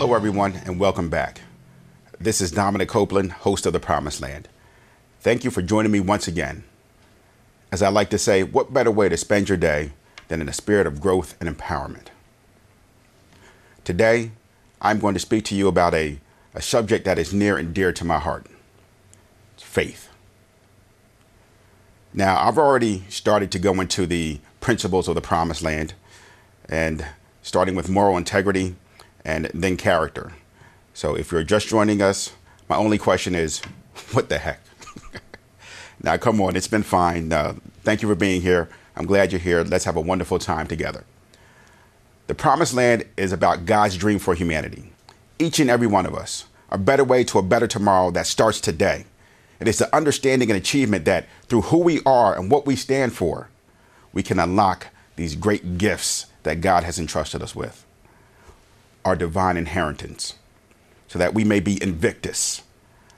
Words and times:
Hello, 0.00 0.14
everyone, 0.14 0.54
and 0.64 0.80
welcome 0.80 1.10
back. 1.10 1.42
This 2.18 2.40
is 2.40 2.50
Dominic 2.50 2.88
Copeland, 2.88 3.32
host 3.32 3.66
of 3.66 3.74
The 3.74 3.80
Promised 3.80 4.22
Land. 4.22 4.48
Thank 5.20 5.44
you 5.44 5.50
for 5.50 5.60
joining 5.60 5.92
me 5.92 6.00
once 6.00 6.26
again. 6.26 6.64
As 7.70 7.82
I 7.82 7.90
like 7.90 8.08
to 8.08 8.16
say, 8.16 8.42
what 8.42 8.72
better 8.72 8.90
way 8.90 9.10
to 9.10 9.18
spend 9.18 9.50
your 9.50 9.58
day 9.58 9.92
than 10.28 10.40
in 10.40 10.48
a 10.48 10.54
spirit 10.54 10.86
of 10.86 11.02
growth 11.02 11.36
and 11.38 11.54
empowerment? 11.54 12.06
Today, 13.84 14.30
I'm 14.80 15.00
going 15.00 15.12
to 15.12 15.20
speak 15.20 15.44
to 15.44 15.54
you 15.54 15.68
about 15.68 15.92
a, 15.92 16.18
a 16.54 16.62
subject 16.62 17.04
that 17.04 17.18
is 17.18 17.34
near 17.34 17.58
and 17.58 17.74
dear 17.74 17.92
to 17.92 18.02
my 18.02 18.18
heart 18.18 18.46
it's 19.52 19.62
faith. 19.62 20.08
Now, 22.14 22.40
I've 22.40 22.56
already 22.56 23.04
started 23.10 23.52
to 23.52 23.58
go 23.58 23.78
into 23.78 24.06
the 24.06 24.40
principles 24.60 25.08
of 25.08 25.14
the 25.14 25.20
promised 25.20 25.60
land 25.60 25.92
and 26.70 27.04
starting 27.42 27.74
with 27.74 27.90
moral 27.90 28.16
integrity 28.16 28.76
and 29.24 29.50
then 29.54 29.76
character. 29.76 30.32
So 30.94 31.14
if 31.14 31.32
you're 31.32 31.44
just 31.44 31.68
joining 31.68 32.02
us, 32.02 32.32
my 32.68 32.76
only 32.76 32.98
question 32.98 33.34
is, 33.34 33.58
what 34.12 34.28
the 34.28 34.38
heck? 34.38 34.60
now, 36.02 36.16
come 36.16 36.40
on, 36.40 36.56
it's 36.56 36.68
been 36.68 36.82
fine. 36.82 37.32
Uh, 37.32 37.54
thank 37.82 38.02
you 38.02 38.08
for 38.08 38.14
being 38.14 38.42
here. 38.42 38.68
I'm 38.96 39.06
glad 39.06 39.32
you're 39.32 39.40
here. 39.40 39.62
Let's 39.62 39.84
have 39.84 39.96
a 39.96 40.00
wonderful 40.00 40.38
time 40.38 40.66
together. 40.66 41.04
The 42.26 42.34
promised 42.34 42.74
land 42.74 43.04
is 43.16 43.32
about 43.32 43.66
God's 43.66 43.96
dream 43.96 44.18
for 44.18 44.34
humanity. 44.34 44.92
Each 45.38 45.58
and 45.58 45.70
every 45.70 45.86
one 45.86 46.06
of 46.06 46.14
us, 46.14 46.44
a 46.70 46.78
better 46.78 47.02
way 47.02 47.24
to 47.24 47.38
a 47.38 47.42
better 47.42 47.66
tomorrow 47.66 48.10
that 48.12 48.26
starts 48.26 48.60
today. 48.60 49.04
It 49.58 49.68
is 49.68 49.78
the 49.78 49.94
understanding 49.94 50.50
and 50.50 50.56
achievement 50.56 51.04
that 51.06 51.26
through 51.48 51.62
who 51.62 51.78
we 51.78 52.00
are 52.06 52.38
and 52.38 52.50
what 52.50 52.66
we 52.66 52.76
stand 52.76 53.14
for, 53.14 53.48
we 54.12 54.22
can 54.22 54.38
unlock 54.38 54.88
these 55.16 55.34
great 55.34 55.76
gifts 55.76 56.26
that 56.44 56.60
God 56.60 56.84
has 56.84 56.98
entrusted 56.98 57.42
us 57.42 57.54
with 57.54 57.84
our 59.04 59.16
divine 59.16 59.56
inheritance, 59.56 60.34
so 61.08 61.18
that 61.18 61.34
we 61.34 61.44
may 61.44 61.60
be 61.60 61.82
Invictus, 61.82 62.62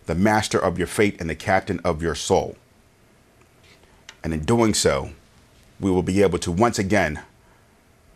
the 0.06 0.14
master 0.14 0.58
of 0.58 0.78
your 0.78 0.86
fate 0.86 1.20
and 1.20 1.28
the 1.28 1.34
captain 1.34 1.80
of 1.84 2.02
your 2.02 2.14
soul. 2.14 2.56
And 4.24 4.32
in 4.32 4.44
doing 4.44 4.74
so, 4.74 5.10
we 5.80 5.90
will 5.90 6.02
be 6.02 6.22
able 6.22 6.38
to 6.38 6.52
once 6.52 6.78
again 6.78 7.22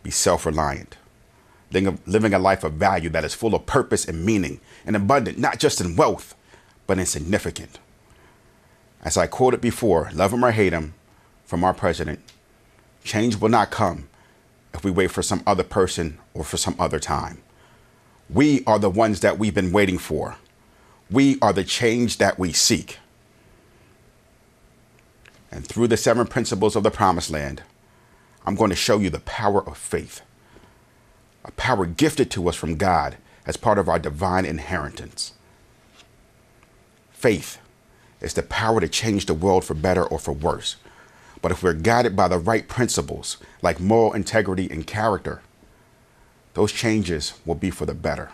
be 0.03 0.11
self 0.11 0.47
reliant, 0.47 0.97
living 1.72 2.33
a 2.33 2.39
life 2.39 2.62
of 2.62 2.75
value 2.75 3.09
that 3.11 3.25
is 3.25 3.34
full 3.34 3.55
of 3.55 3.67
purpose 3.67 4.05
and 4.05 4.25
meaning 4.25 4.61
and 4.84 4.94
abundant, 4.94 5.39
not 5.39 5.59
just 5.59 5.81
in 5.81 5.97
wealth, 5.97 6.34
but 6.87 6.98
in 6.98 7.06
significance. 7.06 7.78
As 9.03 9.17
I 9.17 9.27
quoted 9.27 9.61
before, 9.61 10.11
love 10.12 10.33
him 10.33 10.44
or 10.44 10.53
hate 10.53 10.72
him 10.72 10.94
from 11.44 11.64
our 11.64 11.75
president, 11.75 12.20
change 13.05 13.37
will 13.37 13.48
not 13.48 13.70
come 13.70 14.09
if 14.75 14.84
we 14.84 14.91
wait 14.91 15.11
for 15.11 15.22
some 15.22 15.42
other 15.47 15.62
person 15.62 16.19
or 16.34 16.44
for 16.44 16.56
some 16.56 16.77
other 16.78 16.98
time. 16.98 17.39
We 18.28 18.64
are 18.64 18.78
the 18.78 18.91
ones 18.91 19.20
that 19.20 19.38
we've 19.38 19.55
been 19.55 19.72
waiting 19.72 19.98
for. 19.98 20.36
We 21.10 21.38
are 21.41 21.52
the 21.52 21.64
change 21.64 22.19
that 22.19 22.38
we 22.38 22.52
seek. 22.52 22.98
And 25.50 25.64
through 25.64 25.88
the 25.88 25.97
seven 25.97 26.26
principles 26.26 26.75
of 26.75 26.82
the 26.82 26.91
promised 26.91 27.31
land, 27.31 27.62
I'm 28.44 28.56
going 28.56 28.70
to 28.70 28.76
show 28.76 28.98
you 28.98 29.10
the 29.10 29.20
power 29.20 29.66
of 29.66 29.76
faith, 29.76 30.22
a 31.44 31.53
power 31.53 31.86
gifted 31.86 32.31
to 32.32 32.48
us 32.48 32.56
from 32.56 32.76
God 32.76 33.16
as 33.47 33.56
part 33.56 33.78
of 33.78 33.88
our 33.88 33.98
divine 33.98 34.44
inheritance. 34.44 35.32
Faith 37.10 37.59
is 38.20 38.34
the 38.34 38.42
power 38.42 38.81
to 38.81 38.88
change 38.88 39.26
the 39.26 39.34
world 39.34 39.65
for 39.65 39.75
better 39.75 40.04
or 40.04 40.19
for 40.19 40.32
worse. 40.32 40.76
But 41.42 41.53
if 41.53 41.62
we're 41.62 41.75
guided 41.75 42.16
by 42.16 42.28
the 42.28 42.38
right 42.38 42.66
principles, 42.66 43.36
like 43.62 43.78
moral 43.78 44.12
integrity 44.12 44.69
and 44.70 44.86
character, 44.86 45.42
those 46.56 46.72
changes 46.72 47.34
will 47.44 47.55
be 47.55 47.69
for 47.69 47.84
the 47.84 47.93
better. 47.93 48.31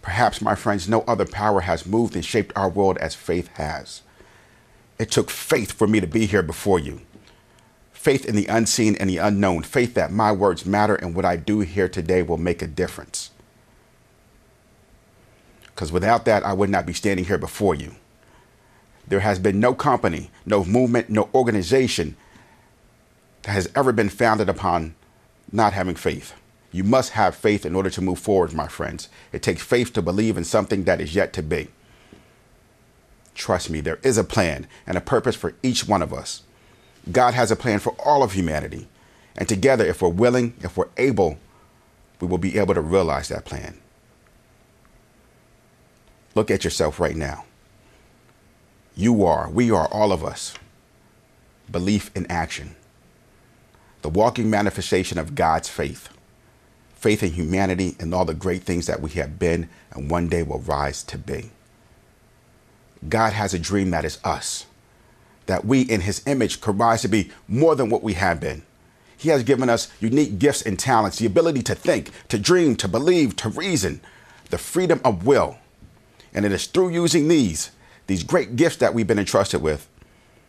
Perhaps, 0.00 0.40
my 0.40 0.54
friends, 0.54 0.88
no 0.88 1.02
other 1.02 1.26
power 1.26 1.60
has 1.60 1.84
moved 1.84 2.14
and 2.14 2.24
shaped 2.24 2.56
our 2.56 2.70
world 2.70 2.96
as 2.96 3.14
faith 3.14 3.48
has. 3.58 4.00
It 4.98 5.10
took 5.10 5.28
faith 5.28 5.72
for 5.72 5.86
me 5.86 6.00
to 6.00 6.06
be 6.06 6.24
here 6.24 6.42
before 6.42 6.78
you. 6.78 7.02
Faith 7.92 8.24
in 8.24 8.34
the 8.34 8.46
unseen 8.46 8.96
and 8.96 9.10
the 9.10 9.18
unknown. 9.18 9.62
Faith 9.62 9.92
that 9.92 10.10
my 10.10 10.32
words 10.32 10.64
matter 10.64 10.94
and 10.94 11.14
what 11.14 11.26
I 11.26 11.36
do 11.36 11.60
here 11.60 11.86
today 11.86 12.22
will 12.22 12.38
make 12.38 12.62
a 12.62 12.66
difference. 12.66 13.30
Because 15.66 15.92
without 15.92 16.24
that, 16.24 16.46
I 16.46 16.54
would 16.54 16.70
not 16.70 16.86
be 16.86 16.94
standing 16.94 17.26
here 17.26 17.36
before 17.36 17.74
you. 17.74 17.96
There 19.06 19.20
has 19.20 19.38
been 19.38 19.60
no 19.60 19.74
company, 19.74 20.30
no 20.46 20.64
movement, 20.64 21.10
no 21.10 21.28
organization 21.34 22.16
that 23.42 23.52
has 23.52 23.70
ever 23.76 23.92
been 23.92 24.08
founded 24.08 24.48
upon 24.48 24.94
not 25.52 25.74
having 25.74 25.94
faith. 25.94 26.32
You 26.70 26.84
must 26.84 27.12
have 27.12 27.34
faith 27.34 27.64
in 27.64 27.74
order 27.74 27.90
to 27.90 28.02
move 28.02 28.18
forward, 28.18 28.52
my 28.52 28.68
friends. 28.68 29.08
It 29.32 29.42
takes 29.42 29.62
faith 29.62 29.92
to 29.94 30.02
believe 30.02 30.36
in 30.36 30.44
something 30.44 30.84
that 30.84 31.00
is 31.00 31.14
yet 31.14 31.32
to 31.34 31.42
be. 31.42 31.68
Trust 33.34 33.70
me, 33.70 33.80
there 33.80 34.00
is 34.02 34.18
a 34.18 34.24
plan 34.24 34.66
and 34.86 34.98
a 34.98 35.00
purpose 35.00 35.36
for 35.36 35.54
each 35.62 35.86
one 35.86 36.02
of 36.02 36.12
us. 36.12 36.42
God 37.10 37.34
has 37.34 37.50
a 37.50 37.56
plan 37.56 37.78
for 37.78 37.94
all 38.04 38.22
of 38.22 38.32
humanity. 38.32 38.88
And 39.36 39.48
together, 39.48 39.86
if 39.86 40.02
we're 40.02 40.08
willing, 40.08 40.54
if 40.60 40.76
we're 40.76 40.88
able, 40.96 41.38
we 42.20 42.26
will 42.26 42.38
be 42.38 42.58
able 42.58 42.74
to 42.74 42.80
realize 42.80 43.28
that 43.28 43.44
plan. 43.44 43.78
Look 46.34 46.50
at 46.50 46.64
yourself 46.64 47.00
right 47.00 47.16
now. 47.16 47.44
You 48.96 49.24
are, 49.24 49.48
we 49.48 49.70
are, 49.70 49.86
all 49.88 50.12
of 50.12 50.24
us. 50.24 50.54
Belief 51.70 52.10
in 52.14 52.26
action 52.30 52.74
the 54.02 54.08
walking 54.08 54.48
manifestation 54.48 55.18
of 55.18 55.34
God's 55.34 55.68
faith, 55.68 56.08
faith 56.98 57.22
in 57.22 57.32
humanity 57.32 57.96
and 58.00 58.12
all 58.12 58.24
the 58.24 58.34
great 58.34 58.64
things 58.64 58.86
that 58.86 59.00
we 59.00 59.10
have 59.10 59.38
been 59.38 59.68
and 59.92 60.10
one 60.10 60.28
day 60.28 60.42
will 60.42 60.60
rise 60.60 61.02
to 61.04 61.16
be. 61.16 61.50
God 63.08 63.32
has 63.32 63.54
a 63.54 63.58
dream 63.58 63.90
that 63.90 64.04
is 64.04 64.18
us, 64.24 64.66
that 65.46 65.64
we 65.64 65.82
in 65.82 66.00
his 66.00 66.26
image 66.26 66.60
could 66.60 66.78
rise 66.78 67.02
to 67.02 67.08
be 67.08 67.30
more 67.46 67.76
than 67.76 67.88
what 67.88 68.02
we 68.02 68.14
have 68.14 68.40
been. 68.40 68.62
He 69.16 69.28
has 69.28 69.44
given 69.44 69.68
us 69.68 69.92
unique 70.00 70.38
gifts 70.38 70.62
and 70.62 70.78
talents, 70.78 71.18
the 71.18 71.26
ability 71.26 71.62
to 71.62 71.74
think, 71.74 72.10
to 72.28 72.38
dream, 72.38 72.76
to 72.76 72.88
believe, 72.88 73.36
to 73.36 73.48
reason, 73.48 74.00
the 74.50 74.58
freedom 74.58 75.00
of 75.04 75.26
will. 75.26 75.58
And 76.34 76.44
it 76.44 76.52
is 76.52 76.66
through 76.66 76.90
using 76.90 77.28
these, 77.28 77.70
these 78.06 78.22
great 78.22 78.56
gifts 78.56 78.76
that 78.76 78.94
we've 78.94 79.06
been 79.06 79.18
entrusted 79.18 79.62
with, 79.62 79.88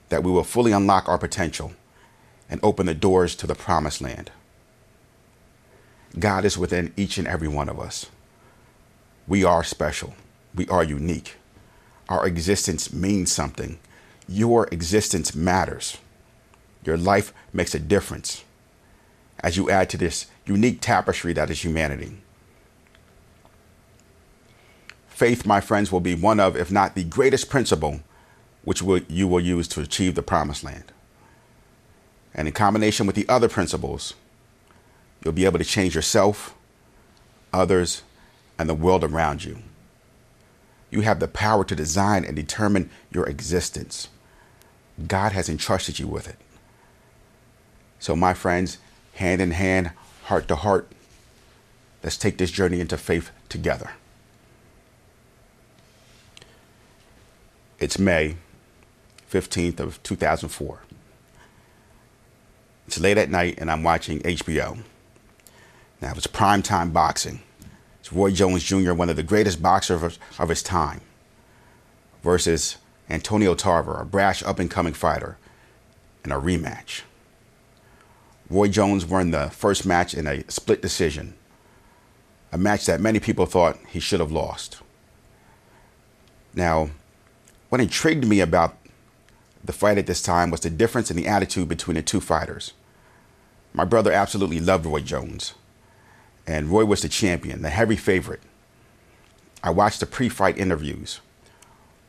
that 0.10 0.24
we 0.24 0.32
will 0.32 0.44
fully 0.44 0.72
unlock 0.72 1.08
our 1.08 1.18
potential 1.18 1.74
and 2.50 2.60
open 2.64 2.88
the 2.88 2.94
doors 2.96 3.36
to 3.36 3.48
the 3.48 3.56
promised 3.56 4.02
land. 4.02 4.32
God 6.18 6.46
is 6.46 6.58
within 6.58 6.94
each 6.98 7.18
and 7.18 7.28
every 7.28 7.48
one 7.48 7.70
of 7.70 7.80
us. 7.80 8.08
We 9.28 9.44
are 9.44 9.64
special. 9.64 10.16
We 10.56 10.68
are 10.68 10.84
unique. 10.84 11.36
Our 12.08 12.26
existence 12.26 12.92
means 12.92 13.32
something. 13.32 13.78
Your 14.28 14.68
existence 14.72 15.36
matters. 15.36 15.98
Your 16.84 16.98
life 16.98 17.34
makes 17.54 17.76
a 17.76 17.80
difference 17.80 18.44
as 19.42 19.58
you 19.58 19.70
add 19.70 19.90
to 19.90 19.98
this 19.98 20.26
unique 20.46 20.82
tapestry 20.82 21.34
that 21.34 21.50
is 21.50 21.64
humanity. 21.64 22.18
Faith, 25.08 25.46
my 25.46 25.62
friends, 25.62 25.92
will 25.92 26.00
be 26.00 26.16
one 26.16 26.40
of, 26.40 26.56
if 26.56 26.72
not 26.72 26.96
the 26.96 27.04
greatest 27.04 27.50
principle, 27.50 28.00
which 28.64 28.82
will, 28.82 29.02
you 29.08 29.28
will 29.28 29.40
use 29.40 29.68
to 29.68 29.82
achieve 29.82 30.16
the 30.16 30.24
promised 30.24 30.64
land. 30.64 30.92
And 32.34 32.48
in 32.48 32.54
combination 32.54 33.06
with 33.06 33.16
the 33.16 33.28
other 33.28 33.50
principles, 33.50 34.14
you'll 35.24 35.34
be 35.34 35.46
able 35.46 35.60
to 35.60 35.66
change 35.66 35.96
yourself, 35.96 36.56
others, 37.54 38.04
and 38.58 38.70
the 38.70 38.76
world 38.76 39.04
around 39.04 39.44
you. 39.44 39.60
You 40.92 41.02
have 41.02 41.20
the 41.20 41.28
power 41.28 41.64
to 41.64 41.76
design 41.76 42.26
and 42.26 42.36
determine 42.36 42.90
your 43.12 43.28
existence. 43.28 44.10
God 45.08 45.32
has 45.32 45.50
entrusted 45.50 46.00
you 46.00 46.08
with 46.08 46.28
it. 46.28 46.38
So, 48.00 48.16
my 48.16 48.34
friends, 48.34 48.78
hand 49.16 49.42
in 49.42 49.52
hand, 49.52 49.92
heart 50.24 50.48
to 50.48 50.56
heart, 50.56 50.88
let's 52.04 52.18
take 52.18 52.38
this 52.38 52.52
journey 52.52 52.80
into 52.80 52.98
faith 52.98 53.32
together. 53.50 53.92
It's 57.80 58.00
May 58.00 58.36
15th 59.32 59.80
of 59.80 60.04
2004. 60.04 60.80
It's 62.88 63.00
late 63.00 63.18
at 63.18 63.30
night 63.30 63.56
and 63.58 63.70
I'm 63.70 63.84
watching 63.84 64.20
HBO. 64.22 64.80
Now 66.02 66.12
it 66.12 66.18
it's 66.18 66.28
primetime 66.28 66.94
boxing. 66.94 67.42
It's 68.00 68.14
Roy 68.14 68.32
Jones 68.32 68.64
Jr., 68.64 68.94
one 68.94 69.10
of 69.10 69.16
the 69.16 69.24
greatest 69.24 69.62
boxers 69.62 70.02
of, 70.02 70.20
of 70.40 70.50
his 70.50 70.64
time, 70.64 71.02
versus 72.24 72.78
Antonio 73.10 73.56
Tarver, 73.56 74.00
a 74.00 74.06
brash 74.06 74.42
up 74.44 74.60
and 74.60 74.72
coming 74.72 74.94
fighter, 74.94 75.38
in 76.24 76.32
a 76.32 76.40
rematch. 76.40 77.02
Roy 78.50 78.68
Jones 78.68 79.06
won 79.06 79.32
the 79.32 79.50
first 79.50 79.86
match 79.86 80.14
in 80.14 80.26
a 80.26 80.50
split 80.50 80.82
decision, 80.82 81.36
a 82.52 82.58
match 82.58 82.86
that 82.86 83.02
many 83.02 83.20
people 83.20 83.46
thought 83.46 83.78
he 83.90 84.00
should 84.00 84.20
have 84.20 84.32
lost. 84.32 84.82
Now, 86.54 86.90
what 87.70 87.82
intrigued 87.82 88.26
me 88.26 88.40
about 88.40 88.76
the 89.64 89.74
fight 89.74 89.98
at 89.98 90.08
this 90.08 90.22
time 90.22 90.50
was 90.50 90.62
the 90.62 90.70
difference 90.70 91.12
in 91.12 91.18
the 91.18 91.28
attitude 91.28 91.68
between 91.68 91.96
the 91.96 92.02
two 92.02 92.22
fighters. 92.22 92.74
My 93.74 93.86
brother 93.86 94.12
absolutely 94.12 94.60
loved 94.60 94.86
Roy 94.86 95.02
Jones. 95.02 95.54
And 96.50 96.70
Roy 96.70 96.84
was 96.84 97.04
the 97.04 97.10
champion, 97.10 97.62
the 97.62 97.70
heavy 97.70 97.96
favorite. 97.96 98.42
I 99.64 99.70
watched 99.70 100.00
the 100.00 100.08
pre-fight 100.08 100.58
interviews. 100.58 101.20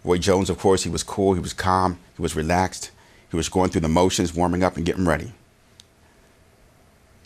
Roy 0.03 0.17
Jones, 0.17 0.49
of 0.49 0.59
course, 0.59 0.83
he 0.83 0.89
was 0.89 1.03
cool, 1.03 1.35
he 1.35 1.41
was 1.41 1.53
calm, 1.53 1.99
he 2.17 2.23
was 2.23 2.35
relaxed, 2.35 2.91
he 3.31 3.37
was 3.37 3.51
going 3.51 3.69
through 3.69 3.83
the 3.83 3.89
motions, 3.89 4.35
warming 4.35 4.65
up 4.65 4.79
and 4.79 4.87
getting 4.87 5.05
ready. 5.05 5.35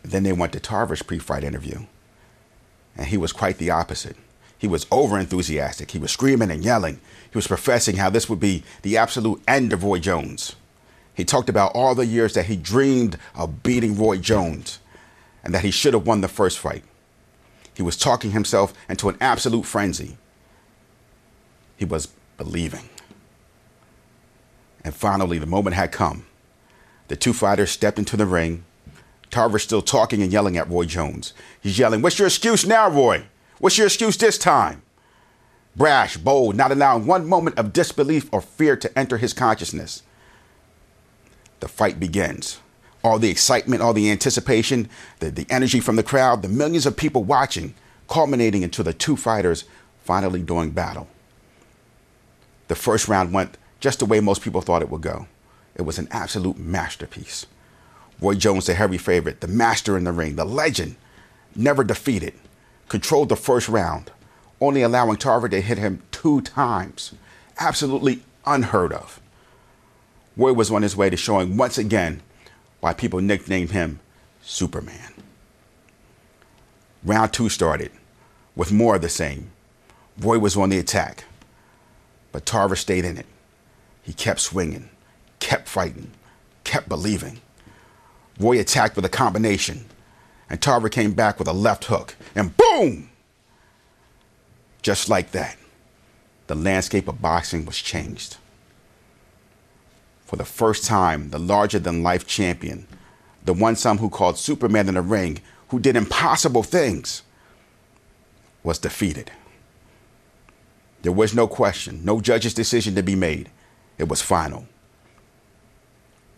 Then 0.02 0.24
they 0.24 0.32
went 0.32 0.52
to 0.54 0.60
Tarver's 0.60 1.04
pre-fight 1.04 1.44
interview, 1.44 1.86
and 2.96 3.06
he 3.06 3.16
was 3.16 3.32
quite 3.32 3.58
the 3.58 3.70
opposite. 3.70 4.16
He 4.58 4.66
was 4.66 4.86
over 4.90 5.16
enthusiastic. 5.16 5.92
He 5.92 5.98
was 5.98 6.10
screaming 6.10 6.50
and 6.50 6.64
yelling. 6.64 7.00
He 7.30 7.38
was 7.38 7.46
professing 7.46 7.96
how 7.96 8.10
this 8.10 8.28
would 8.28 8.40
be 8.40 8.64
the 8.82 8.96
absolute 8.96 9.40
end 9.46 9.72
of 9.72 9.84
Roy 9.84 10.00
Jones. 10.00 10.56
He 11.14 11.24
talked 11.24 11.48
about 11.48 11.72
all 11.74 11.94
the 11.94 12.06
years 12.06 12.34
that 12.34 12.46
he 12.46 12.56
dreamed 12.56 13.18
of 13.36 13.62
beating 13.62 13.96
Roy 13.96 14.16
Jones 14.16 14.80
and 15.44 15.54
that 15.54 15.62
he 15.62 15.70
should 15.70 15.94
have 15.94 16.06
won 16.06 16.20
the 16.20 16.28
first 16.28 16.58
fight. 16.58 16.82
He 17.74 17.82
was 17.82 17.96
talking 17.96 18.30
himself 18.30 18.72
into 18.88 19.08
an 19.08 19.16
absolute 19.20 19.66
frenzy. 19.66 20.16
He 21.76 21.84
was 21.84 22.08
believing. 22.36 22.88
And 24.84 24.94
finally, 24.94 25.38
the 25.38 25.46
moment 25.46 25.76
had 25.76 25.92
come. 25.92 26.26
The 27.08 27.16
two 27.16 27.32
fighters 27.32 27.70
stepped 27.70 27.98
into 27.98 28.16
the 28.16 28.26
ring. 28.26 28.64
Tarver 29.30 29.58
still 29.58 29.82
talking 29.82 30.22
and 30.22 30.32
yelling 30.32 30.56
at 30.56 30.70
Roy 30.70 30.84
Jones. 30.84 31.32
He's 31.60 31.78
yelling, 31.78 32.02
What's 32.02 32.18
your 32.18 32.28
excuse 32.28 32.64
now, 32.64 32.88
Roy? 32.88 33.24
What's 33.58 33.78
your 33.78 33.88
excuse 33.88 34.16
this 34.16 34.38
time? 34.38 34.82
Brash, 35.74 36.16
bold, 36.16 36.54
not 36.54 36.70
allowing 36.70 37.06
one 37.06 37.26
moment 37.26 37.58
of 37.58 37.72
disbelief 37.72 38.28
or 38.32 38.40
fear 38.40 38.76
to 38.76 38.98
enter 38.98 39.18
his 39.18 39.32
consciousness. 39.32 40.02
The 41.58 41.66
fight 41.66 41.98
begins 41.98 42.60
all 43.04 43.18
the 43.18 43.30
excitement, 43.30 43.82
all 43.82 43.92
the 43.92 44.10
anticipation, 44.10 44.88
the, 45.20 45.30
the 45.30 45.46
energy 45.50 45.78
from 45.78 45.96
the 45.96 46.02
crowd, 46.02 46.40
the 46.40 46.48
millions 46.48 46.86
of 46.86 46.96
people 46.96 47.22
watching, 47.22 47.74
culminating 48.08 48.62
into 48.62 48.82
the 48.82 48.94
two 48.94 49.14
fighters 49.14 49.64
finally 50.02 50.42
doing 50.42 50.70
battle. 50.70 51.06
The 52.68 52.74
first 52.74 53.06
round 53.06 53.32
went 53.32 53.58
just 53.78 53.98
the 53.98 54.06
way 54.06 54.20
most 54.20 54.40
people 54.40 54.62
thought 54.62 54.80
it 54.80 54.88
would 54.88 55.02
go. 55.02 55.28
It 55.76 55.82
was 55.82 55.98
an 55.98 56.08
absolute 56.10 56.58
masterpiece. 56.58 57.46
Roy 58.20 58.34
Jones, 58.34 58.66
the 58.66 58.74
heavy 58.74 58.96
favorite, 58.96 59.42
the 59.42 59.48
master 59.48 59.98
in 59.98 60.04
the 60.04 60.12
ring, 60.12 60.36
the 60.36 60.44
legend, 60.46 60.96
never 61.54 61.84
defeated, 61.84 62.32
controlled 62.88 63.28
the 63.28 63.36
first 63.36 63.68
round, 63.68 64.10
only 64.60 64.80
allowing 64.80 65.18
Tarver 65.18 65.48
to 65.50 65.60
hit 65.60 65.76
him 65.76 66.02
two 66.10 66.40
times. 66.40 67.12
Absolutely 67.58 68.22
unheard 68.46 68.92
of. 68.94 69.20
Roy 70.36 70.54
was 70.54 70.70
on 70.70 70.82
his 70.82 70.96
way 70.96 71.10
to 71.10 71.16
showing 71.16 71.58
once 71.58 71.76
again 71.76 72.22
why 72.84 72.92
people 72.92 73.18
nicknamed 73.18 73.70
him 73.70 73.98
Superman. 74.42 75.14
Round 77.02 77.32
two 77.32 77.48
started 77.48 77.90
with 78.54 78.72
more 78.72 78.96
of 78.96 79.00
the 79.00 79.08
same. 79.08 79.52
Roy 80.20 80.38
was 80.38 80.54
on 80.54 80.68
the 80.68 80.78
attack, 80.78 81.24
but 82.30 82.44
Tarver 82.44 82.76
stayed 82.76 83.06
in 83.06 83.16
it. 83.16 83.24
He 84.02 84.12
kept 84.12 84.40
swinging, 84.40 84.90
kept 85.40 85.66
fighting, 85.66 86.10
kept 86.64 86.86
believing. 86.86 87.40
Roy 88.38 88.60
attacked 88.60 88.96
with 88.96 89.06
a 89.06 89.08
combination, 89.08 89.86
and 90.50 90.60
Tarver 90.60 90.90
came 90.90 91.14
back 91.14 91.38
with 91.38 91.48
a 91.48 91.54
left 91.54 91.86
hook, 91.86 92.16
and 92.34 92.54
boom! 92.54 93.08
Just 94.82 95.08
like 95.08 95.30
that, 95.30 95.56
the 96.48 96.54
landscape 96.54 97.08
of 97.08 97.22
boxing 97.22 97.64
was 97.64 97.78
changed 97.78 98.36
for 100.24 100.36
the 100.36 100.44
first 100.44 100.84
time, 100.84 101.30
the 101.30 101.38
larger 101.38 101.78
than 101.78 102.02
life 102.02 102.26
champion, 102.26 102.86
the 103.44 103.52
one 103.52 103.76
some 103.76 103.98
who 103.98 104.08
called 104.08 104.38
Superman 104.38 104.88
in 104.88 104.94
the 104.94 105.02
ring, 105.02 105.40
who 105.68 105.78
did 105.78 105.96
impossible 105.96 106.62
things, 106.62 107.22
was 108.62 108.78
defeated. 108.78 109.30
There 111.02 111.12
was 111.12 111.34
no 111.34 111.46
question, 111.46 112.04
no 112.04 112.20
judge's 112.20 112.54
decision 112.54 112.94
to 112.94 113.02
be 113.02 113.14
made. 113.14 113.50
It 113.98 114.08
was 114.08 114.22
final. 114.22 114.66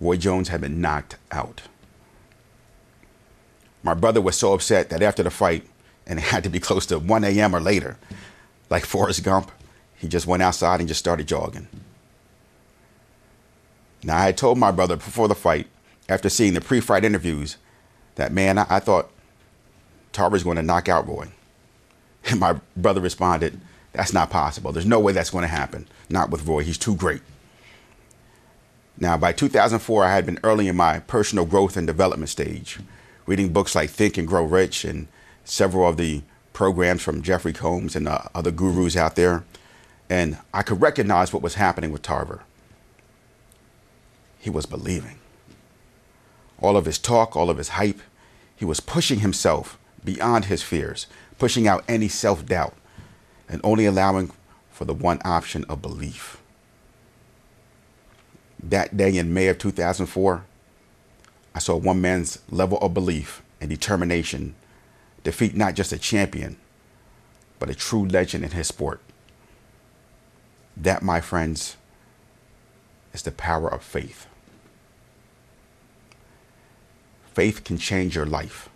Roy 0.01 0.17
Jones 0.17 0.49
had 0.49 0.61
been 0.61 0.81
knocked 0.81 1.17
out. 1.31 1.63
My 3.83 3.95
brother 3.95 4.21
was 4.21 4.37
so 4.37 4.53
upset 4.53 4.91
that 4.91 5.03
after 5.03 5.23
the 5.23 5.31
fight, 5.31 5.65
and 6.07 6.19
it 6.19 6.23
had 6.23 6.43
to 6.43 6.51
be 6.51 6.59
close 6.59 6.87
to 6.87 6.99
1 6.99 7.25
a.m. 7.25 7.55
or 7.55 7.61
later, 7.61 7.97
like 8.69 8.85
Forrest 8.85 9.23
Gump, 9.23 9.53
he 9.95 10.09
just 10.09 10.27
went 10.27 10.43
outside 10.43 10.81
and 10.81 10.89
just 10.89 11.01
started 11.01 11.29
jogging. 11.29 11.69
Now, 14.03 14.19
I 14.19 14.27
had 14.27 14.37
told 14.37 14.59
my 14.59 14.71
brother 14.71 14.97
before 14.97 15.29
the 15.29 15.35
fight, 15.35 15.67
after 16.09 16.29
seeing 16.29 16.55
the 16.55 16.61
pre 16.61 16.81
fight 16.81 17.05
interviews, 17.05 17.57
that 18.17 18.33
man, 18.33 18.59
I, 18.59 18.67
I 18.69 18.81
thought 18.81 19.11
Tarver's 20.13 20.45
going 20.45 20.57
to 20.57 20.63
knock 20.63 20.89
out 20.89 21.07
Roy. 21.07 21.29
And 22.29 22.41
my 22.41 22.59
brother 22.77 23.01
responded, 23.01 23.61
That's 23.93 24.13
not 24.13 24.31
possible. 24.31 24.73
There's 24.73 24.85
no 24.85 24.99
way 24.99 25.13
that's 25.13 25.31
going 25.31 25.43
to 25.43 25.49
happen. 25.49 25.87
Not 26.11 26.29
with 26.29 26.45
Roy. 26.45 26.65
He's 26.65 26.79
too 26.79 26.97
great. 26.97 27.23
Now, 28.99 29.17
by 29.17 29.33
2004, 29.33 30.05
I 30.05 30.13
had 30.13 30.27
been 30.27 30.41
early 30.43 30.67
in 30.67 30.75
my 30.75 31.01
personal 31.01 31.45
growth 31.45 31.77
and 31.77 31.87
development 31.87 32.31
stage, 32.31 32.81
reading 33.27 33.53
books 33.53 33.77
like 33.77 33.91
Think 33.91 34.17
and 34.17 34.27
Grow 34.27 34.43
Rich 34.43 34.85
and 34.85 35.07
several 35.45 35.87
of 35.87 35.99
the 35.99 36.23
programs 36.53 37.03
from 37.03 37.23
Jeffrey 37.23 37.53
Combs 37.53 37.95
and 37.95 38.09
uh, 38.09 38.23
other 38.35 38.51
gurus 38.51 38.97
out 38.97 39.15
there. 39.15 39.45
And 40.11 40.39
I 40.53 40.63
could 40.63 40.81
recognize 40.81 41.33
what 41.33 41.43
was 41.43 41.55
happening 41.55 41.93
with 41.93 42.03
Tarver 42.03 42.43
he 44.39 44.51
was 44.51 44.67
believing. 44.67 45.19
All 46.61 46.77
of 46.77 46.85
his 46.85 46.99
talk, 46.99 47.37
all 47.37 47.51
of 47.51 47.59
his 47.59 47.71
hype, 47.71 48.01
he 48.55 48.65
was 48.65 48.81
pushing 48.81 49.21
himself 49.21 49.79
beyond 50.05 50.47
his 50.47 50.63
fears, 50.63 51.07
pushing 51.39 51.69
out 51.69 51.85
any 51.89 52.09
self 52.09 52.47
doubt, 52.47 52.75
and 53.49 53.61
only 53.63 53.85
allowing 53.85 54.31
for 54.71 54.85
the 54.85 54.95
one 54.95 55.21
option 55.25 55.65
of 55.69 55.83
belief. 55.83 56.41
That 58.63 58.97
day 58.97 59.17
in 59.17 59.35
May 59.35 59.49
of 59.49 59.59
2004, 59.59 60.45
I 61.55 61.59
saw 61.59 61.77
one 61.77 62.01
man's 62.01 62.39
level 62.51 62.79
of 62.79 62.95
belief 62.95 63.43
and 63.61 63.71
determination 63.71 64.55
defeat 65.25 65.57
not 65.57 65.75
just 65.75 65.93
a 65.93 65.99
champion, 65.99 66.57
but 67.59 67.71
a 67.71 67.75
true 67.75 68.07
legend 68.07 68.45
in 68.45 68.51
his 68.53 68.69
sport. 68.69 69.01
That, 70.77 71.03
my 71.03 71.21
friends, 71.21 71.77
is 73.17 73.23
the 73.23 73.33
power 73.33 73.69
of 73.69 73.83
faith. 73.83 74.27
Faith 77.33 77.65
can 77.65 77.79
change 77.79 78.15
your 78.15 78.27
life. 78.27 78.69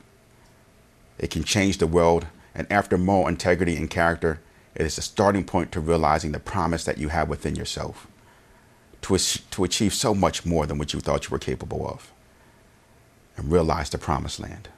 It 1.18 1.30
can 1.30 1.44
change 1.44 1.78
the 1.78 1.86
world, 1.86 2.26
and 2.54 2.66
after 2.72 2.98
moral 2.98 3.28
integrity 3.28 3.76
and 3.76 3.88
character, 3.88 4.40
it 4.74 4.86
is 4.86 4.96
the 4.96 5.02
starting 5.02 5.44
point 5.44 5.70
to 5.72 5.80
realizing 5.80 6.32
the 6.32 6.40
promise 6.40 6.84
that 6.84 6.98
you 6.98 7.08
have 7.08 7.28
within 7.28 7.54
yourself 7.54 8.06
to, 9.02 9.18
to 9.18 9.64
achieve 9.64 9.92
so 9.92 10.14
much 10.14 10.46
more 10.46 10.66
than 10.66 10.78
what 10.78 10.92
you 10.92 11.00
thought 11.00 11.26
you 11.26 11.30
were 11.30 11.38
capable 11.38 11.86
of 11.86 12.10
and 13.36 13.52
realize 13.52 13.90
the 13.90 13.98
promised 13.98 14.40
land. 14.40 14.68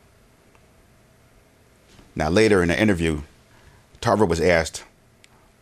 Now, 2.14 2.28
later 2.28 2.62
in 2.62 2.68
the 2.68 2.80
interview, 2.80 3.22
Tarver 4.00 4.26
was 4.26 4.40
asked, 4.40 4.84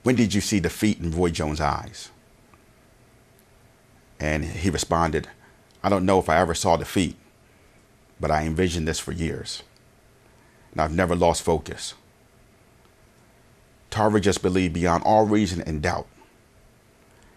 When 0.02 0.16
did 0.16 0.34
you 0.34 0.40
see 0.40 0.58
defeat 0.58 0.98
in 0.98 1.10
Roy 1.10 1.30
Jones' 1.30 1.60
eyes? 1.60 2.10
And 4.20 4.44
he 4.44 4.70
responded, 4.70 5.28
I 5.82 5.88
don't 5.88 6.04
know 6.04 6.18
if 6.18 6.28
I 6.28 6.36
ever 6.36 6.54
saw 6.54 6.76
defeat, 6.76 7.16
but 8.20 8.30
I 8.30 8.42
envisioned 8.44 8.86
this 8.86 9.00
for 9.00 9.12
years. 9.12 9.62
And 10.72 10.80
I've 10.80 10.94
never 10.94 11.16
lost 11.16 11.42
focus. 11.42 11.94
Tarver 13.90 14.20
just 14.20 14.42
believed 14.42 14.74
beyond 14.74 15.02
all 15.04 15.26
reason 15.26 15.62
and 15.62 15.82
doubt. 15.82 16.06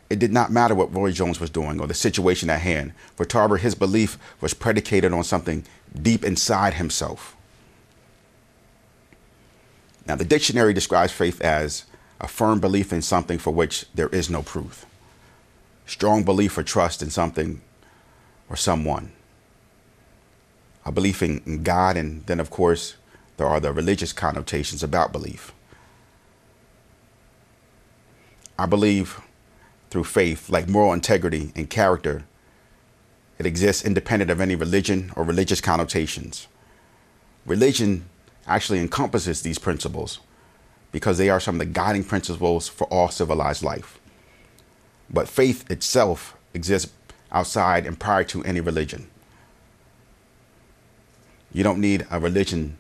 It 0.10 0.20
did 0.20 0.32
not 0.32 0.52
matter 0.52 0.76
what 0.76 0.94
Roy 0.94 1.12
Jones 1.12 1.40
was 1.40 1.50
doing 1.50 1.80
or 1.80 1.88
the 1.88 1.96
situation 1.96 2.50
at 2.50 2.62
hand. 2.62 2.94
For 3.16 3.26
Tarver, 3.26 3.58
his 3.58 3.74
belief 3.74 4.20
was 4.42 4.54
predicated 4.54 5.12
on 5.12 5.24
something 5.24 5.66
deep 6.00 6.24
inside 6.24 6.76
himself. 6.76 7.36
Now, 10.06 10.16
the 10.16 10.26
dictionary 10.26 10.74
describes 10.74 11.14
faith 11.14 11.42
as 11.42 11.86
a 12.20 12.28
firm 12.28 12.60
belief 12.60 12.94
in 12.94 13.02
something 13.02 13.40
for 13.40 13.52
which 13.52 13.86
there 13.96 14.10
is 14.10 14.30
no 14.30 14.44
proof, 14.44 14.86
strong 15.86 16.24
belief 16.24 16.58
or 16.58 16.64
trust 16.64 17.02
in 17.02 17.10
something 17.10 17.62
or 18.50 18.56
someone 18.56 19.12
a 20.86 20.92
belief 20.92 21.24
in 21.24 21.64
God, 21.64 21.98
and 21.98 22.26
then, 22.26 22.40
of 22.40 22.50
course, 22.50 22.96
there 23.38 23.48
are 23.48 23.60
the 23.60 23.72
religious 23.72 24.14
connotations 24.14 24.84
about 24.84 25.12
belief. 25.12 25.54
I 28.60 28.66
believe 28.66 29.22
through 29.90 30.04
faith, 30.04 30.50
like 30.50 30.68
moral 30.68 30.94
integrity 30.94 31.52
and 31.56 31.70
character, 31.70 32.26
it 33.40 33.46
exists 33.46 33.84
independent 33.84 34.30
of 34.30 34.42
any 34.42 34.56
religion 34.56 35.12
or 35.16 35.24
religious 35.24 35.62
connotations. 35.62 36.48
Religion 37.46 38.06
actually 38.46 38.80
encompasses 38.80 39.42
these 39.42 39.58
principles 39.58 40.20
because 40.92 41.18
they 41.18 41.30
are 41.30 41.40
some 41.40 41.56
of 41.56 41.60
the 41.60 41.66
guiding 41.66 42.04
principles 42.04 42.68
for 42.68 42.86
all 42.88 43.10
civilized 43.10 43.64
life. 43.64 44.00
But 45.14 45.30
faith 45.30 45.70
itself 45.70 46.36
exists 46.56 46.92
outside 47.32 47.86
and 47.86 48.00
prior 48.00 48.24
to 48.26 48.44
any 48.44 48.60
religion. 48.60 49.10
You 51.54 51.64
don't 51.64 51.80
need 51.80 52.08
a 52.10 52.20
religion 52.20 52.78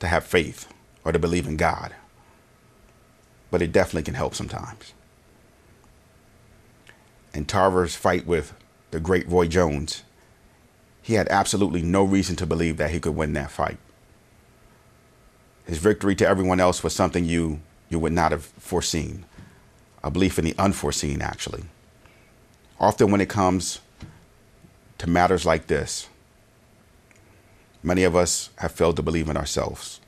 to 0.00 0.06
have 0.06 0.24
faith 0.24 0.68
or 1.04 1.12
to 1.12 1.18
believe 1.18 1.46
in 1.46 1.56
God, 1.56 1.94
but 3.50 3.62
it 3.62 3.72
definitely 3.72 4.02
can 4.02 4.14
help 4.14 4.34
sometimes. 4.34 4.92
In 7.32 7.46
Tarver's 7.46 7.96
fight 7.96 8.26
with 8.26 8.52
the 8.90 9.00
great 9.00 9.26
Roy 9.28 9.48
Jones, 9.48 10.02
he 11.00 11.14
had 11.14 11.28
absolutely 11.28 11.80
no 11.80 12.04
reason 12.04 12.36
to 12.36 12.46
believe 12.46 12.76
that 12.76 12.90
he 12.90 13.00
could 13.00 13.16
win 13.16 13.32
that 13.32 13.50
fight. 13.50 13.78
His 15.64 15.78
victory 15.78 16.14
to 16.16 16.28
everyone 16.28 16.60
else 16.60 16.82
was 16.82 16.94
something 16.94 17.24
you, 17.24 17.60
you 17.88 17.98
would 17.98 18.12
not 18.12 18.32
have 18.32 18.44
foreseen, 18.44 19.24
a 20.02 20.10
belief 20.10 20.38
in 20.38 20.44
the 20.44 20.54
unforeseen, 20.58 21.22
actually. 21.22 21.64
Often, 22.80 23.10
when 23.10 23.20
it 23.20 23.28
comes 23.28 23.80
to 24.98 25.08
matters 25.08 25.44
like 25.44 25.66
this, 25.66 26.08
many 27.82 28.04
of 28.04 28.14
us 28.14 28.50
have 28.56 28.72
failed 28.72 28.96
to 28.96 29.02
believe 29.02 29.28
in 29.28 29.36
ourselves. 29.36 30.00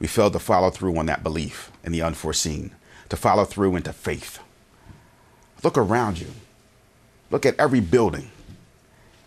We 0.00 0.06
failed 0.06 0.32
to 0.32 0.38
follow 0.38 0.70
through 0.70 0.96
on 0.96 1.06
that 1.06 1.22
belief 1.22 1.70
in 1.84 1.92
the 1.92 2.02
unforeseen, 2.02 2.72
to 3.08 3.16
follow 3.16 3.44
through 3.44 3.76
into 3.76 3.92
faith. 3.92 4.40
Look 5.62 5.78
around 5.78 6.20
you. 6.20 6.28
Look 7.30 7.46
at 7.46 7.58
every 7.58 7.80
building, 7.80 8.30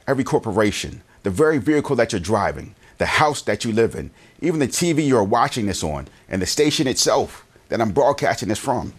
every 0.08 0.24
corporation, 0.24 1.02
the 1.24 1.30
very 1.30 1.58
vehicle 1.58 1.96
that 1.96 2.12
you're 2.12 2.20
driving, 2.20 2.76
the 2.98 3.06
house 3.06 3.42
that 3.44 3.66
you 3.66 3.72
live 3.72 3.96
in, 3.96 4.12
even 4.42 4.60
the 4.60 4.68
TV 4.68 5.08
you're 5.08 5.24
watching 5.24 5.66
this 5.66 5.84
on, 5.84 6.08
and 6.30 6.42
the 6.42 6.46
station 6.46 6.88
itself 6.88 7.46
that 7.70 7.82
I'm 7.82 7.92
broadcasting 7.92 8.50
this 8.50 8.60
from. 8.60 8.94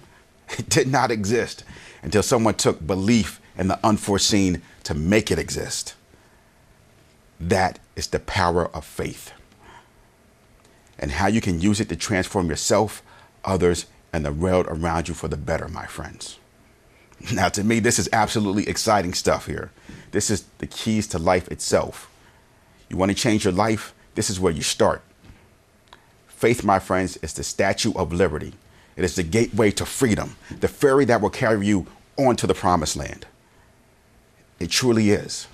It 0.58 0.68
did 0.68 0.88
not 0.88 1.10
exist 1.10 1.64
until 2.02 2.22
someone 2.22 2.54
took 2.54 2.86
belief 2.86 3.40
in 3.56 3.68
the 3.68 3.78
unforeseen 3.84 4.62
to 4.84 4.94
make 4.94 5.30
it 5.30 5.38
exist. 5.38 5.94
That 7.40 7.78
is 7.96 8.08
the 8.08 8.20
power 8.20 8.66
of 8.74 8.84
faith 8.84 9.32
and 10.98 11.12
how 11.12 11.26
you 11.26 11.40
can 11.40 11.60
use 11.60 11.80
it 11.80 11.88
to 11.88 11.96
transform 11.96 12.48
yourself, 12.48 13.02
others, 13.44 13.86
and 14.12 14.24
the 14.24 14.32
world 14.32 14.66
around 14.68 15.08
you 15.08 15.14
for 15.14 15.28
the 15.28 15.36
better, 15.36 15.68
my 15.68 15.86
friends. 15.86 16.38
Now, 17.32 17.48
to 17.48 17.64
me, 17.64 17.80
this 17.80 17.98
is 17.98 18.10
absolutely 18.12 18.68
exciting 18.68 19.14
stuff 19.14 19.46
here. 19.46 19.70
This 20.10 20.30
is 20.30 20.44
the 20.58 20.66
keys 20.66 21.06
to 21.08 21.18
life 21.18 21.48
itself. 21.48 22.10
You 22.90 22.98
want 22.98 23.10
to 23.10 23.16
change 23.16 23.44
your 23.44 23.54
life? 23.54 23.94
This 24.14 24.28
is 24.28 24.38
where 24.38 24.52
you 24.52 24.60
start. 24.60 25.00
Faith, 26.28 26.62
my 26.62 26.78
friends, 26.78 27.16
is 27.18 27.32
the 27.32 27.42
statue 27.42 27.94
of 27.94 28.12
liberty. 28.12 28.52
It 28.96 29.04
is 29.04 29.14
the 29.14 29.22
gateway 29.22 29.70
to 29.72 29.84
freedom, 29.84 30.36
the 30.60 30.68
ferry 30.68 31.04
that 31.04 31.20
will 31.20 31.30
carry 31.30 31.66
you 31.66 31.86
onto 32.16 32.46
the 32.46 32.54
promised 32.54 32.96
land. 32.96 33.26
It 34.58 34.70
truly 34.70 35.10
is. 35.10 35.48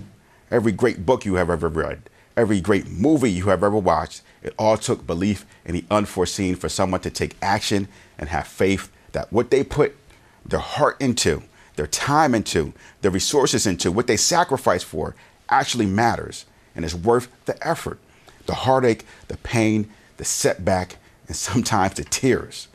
Every 0.51 0.71
great 0.71 1.05
book 1.05 1.25
you 1.25 1.35
have 1.35 1.51
ever 1.51 1.69
read, 1.69 2.03
every 2.37 2.61
great 2.61 2.89
movie 2.89 3.33
you 3.33 3.47
have 3.47 3.65
ever 3.65 3.77
watched, 3.77 4.23
it 4.43 4.55
all 4.59 4.77
took 4.77 5.07
belief 5.07 5.45
in 5.65 5.75
the 5.75 5.85
unforeseen 5.91 6.55
for 6.55 6.69
someone 6.69 7.01
to 7.01 7.11
take 7.11 7.37
action 7.43 7.89
and 8.17 8.29
have 8.29 8.47
faith 8.47 8.93
that 9.11 9.33
what 9.33 9.51
they 9.51 9.65
put 9.65 9.97
their 10.45 10.61
heart 10.61 11.01
into, 11.01 11.43
their 11.77 11.87
time 11.87 12.35
into, 12.35 12.73
their 13.01 13.11
resources 13.11 13.67
into, 13.67 13.91
what 13.91 14.07
they 14.07 14.17
sacrifice 14.17 14.83
for 14.83 15.17
actually 15.49 15.87
matters 15.87 16.45
and 16.77 16.85
is 16.85 16.95
worth 16.95 17.29
the 17.47 17.67
effort, 17.67 17.99
the 18.47 18.55
heartache, 18.55 19.05
the 19.29 19.37
pain, 19.39 19.91
the 20.17 20.25
setback, 20.25 20.97
and 21.27 21.37
sometimes 21.37 21.95
the 21.95 22.05
tears 22.05 22.69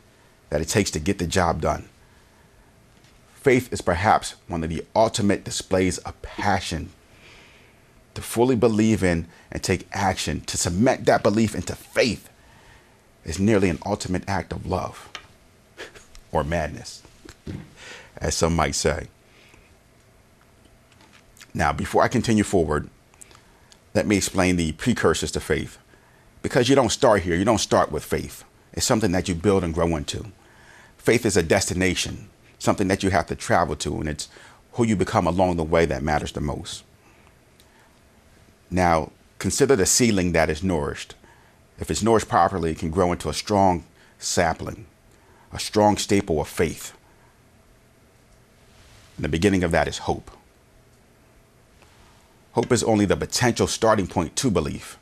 that 0.50 0.60
it 0.60 0.68
takes 0.68 0.90
to 0.92 1.00
get 1.00 1.18
the 1.18 1.26
job 1.26 1.60
done. 1.60 1.88
Faith 3.34 3.72
is 3.72 3.80
perhaps 3.80 4.34
one 4.46 4.64
of 4.64 4.70
the 4.70 4.84
ultimate 4.94 5.44
displays 5.44 5.98
of 5.98 6.20
passion 6.22 6.90
to 8.14 8.22
fully 8.22 8.56
believe 8.56 9.04
in 9.04 9.28
and 9.52 9.62
take 9.62 9.86
action, 9.92 10.40
to 10.40 10.56
cement 10.56 11.04
that 11.06 11.22
belief 11.22 11.54
into 11.54 11.74
faith, 11.74 12.28
is 13.24 13.38
nearly 13.38 13.68
an 13.68 13.78
ultimate 13.86 14.24
act 14.28 14.52
of 14.52 14.66
love 14.66 15.08
or 16.32 16.42
madness, 16.42 17.02
as 18.16 18.34
some 18.34 18.56
might 18.56 18.74
say. 18.74 19.06
Now, 21.54 21.72
before 21.72 22.02
I 22.02 22.08
continue 22.08 22.44
forward, 22.44 22.90
let 23.94 24.06
me 24.06 24.16
explain 24.16 24.56
the 24.56 24.72
precursors 24.72 25.32
to 25.32 25.40
faith. 25.40 25.78
Because 26.42 26.68
you 26.68 26.74
don't 26.74 26.90
start 26.90 27.22
here, 27.22 27.34
you 27.34 27.44
don't 27.44 27.58
start 27.58 27.90
with 27.90 28.04
faith. 28.04 28.44
It's 28.72 28.86
something 28.86 29.12
that 29.12 29.28
you 29.28 29.34
build 29.34 29.64
and 29.64 29.74
grow 29.74 29.96
into. 29.96 30.26
Faith 30.98 31.24
is 31.24 31.36
a 31.36 31.42
destination, 31.42 32.28
something 32.58 32.88
that 32.88 33.02
you 33.02 33.10
have 33.10 33.26
to 33.28 33.34
travel 33.34 33.74
to, 33.76 33.98
and 33.98 34.08
it's 34.08 34.28
who 34.72 34.84
you 34.84 34.94
become 34.94 35.26
along 35.26 35.56
the 35.56 35.64
way 35.64 35.86
that 35.86 36.02
matters 36.02 36.32
the 36.32 36.40
most. 36.40 36.84
Now, 38.70 39.10
consider 39.38 39.74
the 39.74 39.86
seedling 39.86 40.32
that 40.32 40.50
is 40.50 40.62
nourished. 40.62 41.14
If 41.78 41.90
it's 41.90 42.02
nourished 42.02 42.28
properly, 42.28 42.72
it 42.72 42.78
can 42.78 42.90
grow 42.90 43.12
into 43.12 43.28
a 43.28 43.34
strong 43.34 43.84
sapling, 44.18 44.86
a 45.52 45.58
strong 45.58 45.96
staple 45.96 46.40
of 46.40 46.48
faith. 46.48 46.92
And 49.16 49.24
the 49.24 49.28
beginning 49.28 49.64
of 49.64 49.70
that 49.70 49.88
is 49.88 49.98
hope. 49.98 50.30
Hope 52.52 52.72
is 52.72 52.82
only 52.82 53.04
the 53.04 53.16
potential 53.16 53.66
starting 53.66 54.06
point 54.06 54.36
to 54.36 54.50
belief. 54.50 54.98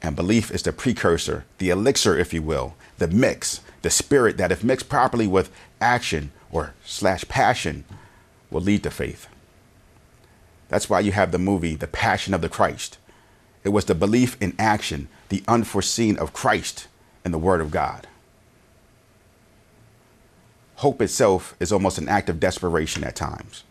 And 0.00 0.14
belief 0.14 0.50
is 0.50 0.62
the 0.62 0.72
precursor, 0.72 1.44
the 1.58 1.70
elixir, 1.70 2.16
if 2.16 2.32
you 2.32 2.42
will, 2.42 2.74
the 2.98 3.08
mix, 3.08 3.60
the 3.82 3.90
spirit 3.90 4.36
that, 4.36 4.52
if 4.52 4.64
mixed 4.64 4.88
properly 4.88 5.26
with 5.26 5.50
action 5.80 6.32
or 6.50 6.74
slash 6.84 7.24
passion, 7.28 7.84
will 8.50 8.60
lead 8.60 8.82
to 8.82 8.90
faith. 8.90 9.28
That's 10.68 10.90
why 10.90 11.00
you 11.00 11.12
have 11.12 11.32
the 11.32 11.38
movie, 11.38 11.76
The 11.76 11.86
Passion 11.86 12.34
of 12.34 12.40
the 12.40 12.48
Christ. 12.48 12.98
It 13.64 13.70
was 13.70 13.86
the 13.86 13.94
belief 13.94 14.36
in 14.40 14.54
action, 14.58 15.08
the 15.28 15.42
unforeseen 15.48 16.16
of 16.18 16.32
Christ 16.32 16.88
and 17.24 17.32
the 17.32 17.38
Word 17.38 17.60
of 17.60 17.70
God. 17.70 18.06
Hope 20.76 21.02
itself 21.02 21.56
is 21.58 21.72
almost 21.72 21.98
an 21.98 22.08
act 22.08 22.28
of 22.28 22.38
desperation 22.38 23.02
at 23.02 23.16
times. 23.16 23.64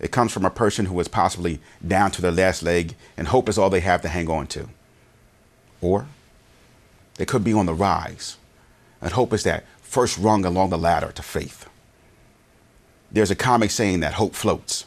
It 0.00 0.10
comes 0.10 0.32
from 0.32 0.44
a 0.44 0.50
person 0.50 0.86
who 0.86 0.98
is 1.00 1.08
possibly 1.08 1.60
down 1.86 2.10
to 2.12 2.22
their 2.22 2.32
last 2.32 2.62
leg, 2.62 2.94
and 3.16 3.28
hope 3.28 3.48
is 3.48 3.58
all 3.58 3.70
they 3.70 3.80
have 3.80 4.02
to 4.02 4.08
hang 4.08 4.28
on 4.28 4.46
to. 4.48 4.68
Or 5.80 6.06
they 7.16 7.24
could 7.24 7.44
be 7.44 7.52
on 7.52 7.66
the 7.66 7.74
rise, 7.74 8.36
and 9.00 9.12
hope 9.12 9.32
is 9.32 9.44
that 9.44 9.64
first 9.80 10.18
rung 10.18 10.44
along 10.44 10.70
the 10.70 10.78
ladder 10.78 11.12
to 11.12 11.22
faith. 11.22 11.68
There's 13.10 13.30
a 13.30 13.36
comic 13.36 13.70
saying 13.70 14.00
that 14.00 14.14
hope 14.14 14.34
floats. 14.34 14.84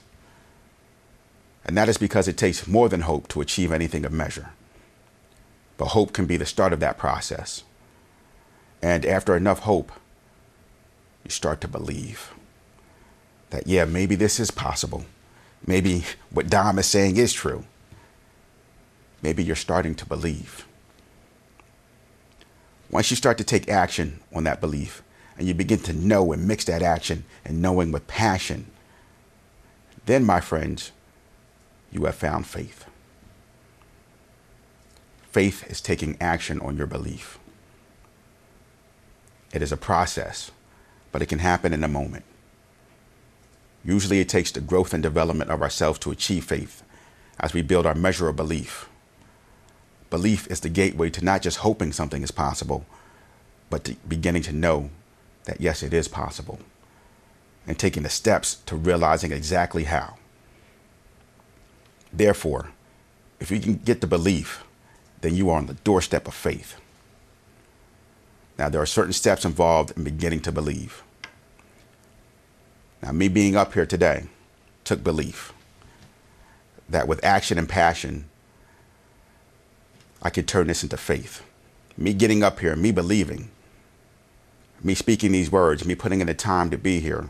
And 1.65 1.77
that 1.77 1.89
is 1.89 1.97
because 1.97 2.27
it 2.27 2.37
takes 2.37 2.67
more 2.67 2.89
than 2.89 3.01
hope 3.01 3.27
to 3.29 3.41
achieve 3.41 3.71
anything 3.71 4.05
of 4.05 4.11
measure. 4.11 4.49
But 5.77 5.89
hope 5.89 6.13
can 6.13 6.25
be 6.25 6.37
the 6.37 6.45
start 6.45 6.73
of 6.73 6.79
that 6.79 6.97
process. 6.97 7.63
And 8.81 9.05
after 9.05 9.35
enough 9.35 9.59
hope, 9.59 9.91
you 11.23 11.31
start 11.31 11.61
to 11.61 11.67
believe 11.67 12.33
that, 13.51 13.67
yeah, 13.67 13.85
maybe 13.85 14.15
this 14.15 14.39
is 14.39 14.51
possible. 14.51 15.05
Maybe 15.65 16.03
what 16.31 16.49
Dom 16.49 16.79
is 16.79 16.87
saying 16.87 17.17
is 17.17 17.33
true. 17.33 17.65
Maybe 19.21 19.43
you're 19.43 19.55
starting 19.55 19.93
to 19.95 20.05
believe. 20.05 20.65
Once 22.91 23.09
you 23.09 23.15
start 23.15 23.37
to 23.37 23.43
take 23.43 23.69
action 23.69 24.19
on 24.35 24.43
that 24.43 24.59
belief 24.59 25.01
and 25.37 25.47
you 25.47 25.53
begin 25.53 25.79
to 25.79 25.93
know 25.93 26.33
and 26.33 26.45
mix 26.45 26.65
that 26.65 26.81
action 26.81 27.23
and 27.45 27.61
knowing 27.61 27.91
with 27.91 28.05
passion, 28.05 28.67
then, 30.05 30.25
my 30.25 30.41
friends, 30.41 30.91
you 31.91 32.05
have 32.05 32.15
found 32.15 32.45
faith. 32.45 32.85
Faith 35.31 35.69
is 35.69 35.79
taking 35.79 36.17
action 36.19 36.59
on 36.59 36.75
your 36.75 36.87
belief. 36.87 37.39
It 39.53 39.61
is 39.61 39.71
a 39.71 39.77
process, 39.77 40.51
but 41.11 41.21
it 41.21 41.27
can 41.27 41.39
happen 41.39 41.73
in 41.73 41.83
a 41.83 41.87
moment. 41.87 42.25
Usually, 43.85 44.19
it 44.19 44.27
takes 44.27 44.51
the 44.51 44.59
growth 44.59 44.93
and 44.93 45.01
development 45.01 45.49
of 45.49 45.61
ourselves 45.61 45.99
to 45.99 46.11
achieve 46.11 46.45
faith 46.45 46.83
as 47.39 47.53
we 47.53 47.61
build 47.61 47.85
our 47.85 47.95
measure 47.95 48.27
of 48.27 48.35
belief. 48.35 48.89
Belief 50.11 50.45
is 50.51 50.59
the 50.59 50.69
gateway 50.69 51.09
to 51.09 51.25
not 51.25 51.41
just 51.41 51.59
hoping 51.59 51.91
something 51.91 52.21
is 52.21 52.31
possible, 52.31 52.85
but 53.69 53.85
to 53.85 53.95
beginning 54.07 54.43
to 54.43 54.51
know 54.51 54.91
that 55.45 55.61
yes, 55.61 55.81
it 55.81 55.93
is 55.93 56.07
possible, 56.07 56.59
and 57.65 57.79
taking 57.79 58.03
the 58.03 58.09
steps 58.09 58.55
to 58.65 58.75
realizing 58.75 59.31
exactly 59.31 59.85
how. 59.85 60.17
Therefore, 62.13 62.71
if 63.39 63.49
you 63.49 63.59
can 63.59 63.75
get 63.75 64.01
the 64.01 64.07
belief, 64.07 64.63
then 65.21 65.33
you 65.33 65.49
are 65.49 65.57
on 65.57 65.67
the 65.67 65.75
doorstep 65.75 66.27
of 66.27 66.33
faith. 66.33 66.75
Now, 68.57 68.67
there 68.67 68.81
are 68.81 68.85
certain 68.85 69.13
steps 69.13 69.45
involved 69.45 69.93
in 69.95 70.03
beginning 70.03 70.41
to 70.41 70.51
believe. 70.51 71.03
Now, 73.01 73.13
me 73.13 73.29
being 73.29 73.55
up 73.55 73.73
here 73.73 73.85
today 73.85 74.25
took 74.83 75.03
belief 75.03 75.53
that 76.89 77.07
with 77.07 77.23
action 77.23 77.57
and 77.57 77.69
passion, 77.69 78.25
I 80.21 80.29
could 80.29 80.47
turn 80.47 80.67
this 80.67 80.83
into 80.83 80.97
faith. 80.97 81.43
Me 81.97 82.13
getting 82.13 82.43
up 82.43 82.59
here, 82.59 82.75
me 82.75 82.91
believing, 82.91 83.49
me 84.83 84.95
speaking 84.95 85.31
these 85.31 85.51
words, 85.51 85.85
me 85.85 85.95
putting 85.95 86.21
in 86.21 86.27
the 86.27 86.33
time 86.33 86.69
to 86.69 86.77
be 86.77 86.99
here, 86.99 87.29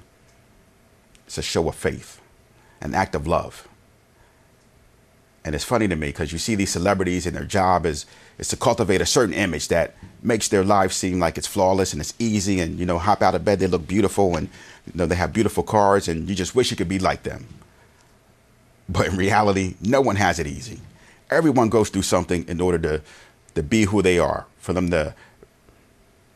it's 1.25 1.37
a 1.37 1.41
show 1.41 1.67
of 1.69 1.75
faith, 1.75 2.21
an 2.81 2.93
act 2.93 3.15
of 3.15 3.27
love. 3.27 3.67
And 5.43 5.55
it's 5.55 5.63
funny 5.63 5.87
to 5.87 5.95
me 5.95 6.07
because 6.07 6.31
you 6.31 6.37
see 6.37 6.55
these 6.55 6.69
celebrities 6.71 7.25
and 7.25 7.35
their 7.35 7.45
job 7.45 7.85
is 7.85 8.05
is 8.37 8.47
to 8.49 8.57
cultivate 8.57 9.01
a 9.01 9.05
certain 9.05 9.33
image 9.33 9.67
that 9.69 9.95
makes 10.21 10.47
their 10.47 10.63
life 10.63 10.91
seem 10.91 11.19
like 11.19 11.37
it's 11.37 11.47
flawless 11.47 11.93
and 11.93 12.01
it's 12.01 12.13
easy 12.19 12.59
and 12.59 12.79
you 12.79 12.85
know 12.85 12.99
hop 12.99 13.21
out 13.21 13.35
of 13.35 13.43
bed 13.43 13.59
they 13.59 13.67
look 13.67 13.87
beautiful 13.87 14.35
and 14.37 14.49
you 14.85 14.93
know 14.95 15.05
they 15.05 15.15
have 15.15 15.33
beautiful 15.33 15.63
cars 15.63 16.07
and 16.07 16.29
you 16.29 16.35
just 16.35 16.53
wish 16.53 16.69
you 16.69 16.77
could 16.77 16.89
be 16.89 16.99
like 16.99 17.23
them. 17.23 17.47
But 18.87 19.07
in 19.07 19.17
reality, 19.17 19.75
no 19.81 20.01
one 20.01 20.17
has 20.17 20.37
it 20.37 20.45
easy. 20.45 20.79
Everyone 21.31 21.69
goes 21.69 21.89
through 21.89 22.01
something 22.03 22.47
in 22.47 22.61
order 22.61 22.77
to 22.79 23.01
to 23.55 23.63
be 23.63 23.83
who 23.83 24.01
they 24.01 24.17
are, 24.17 24.45
for 24.59 24.73
them 24.73 24.89
to 24.91 25.13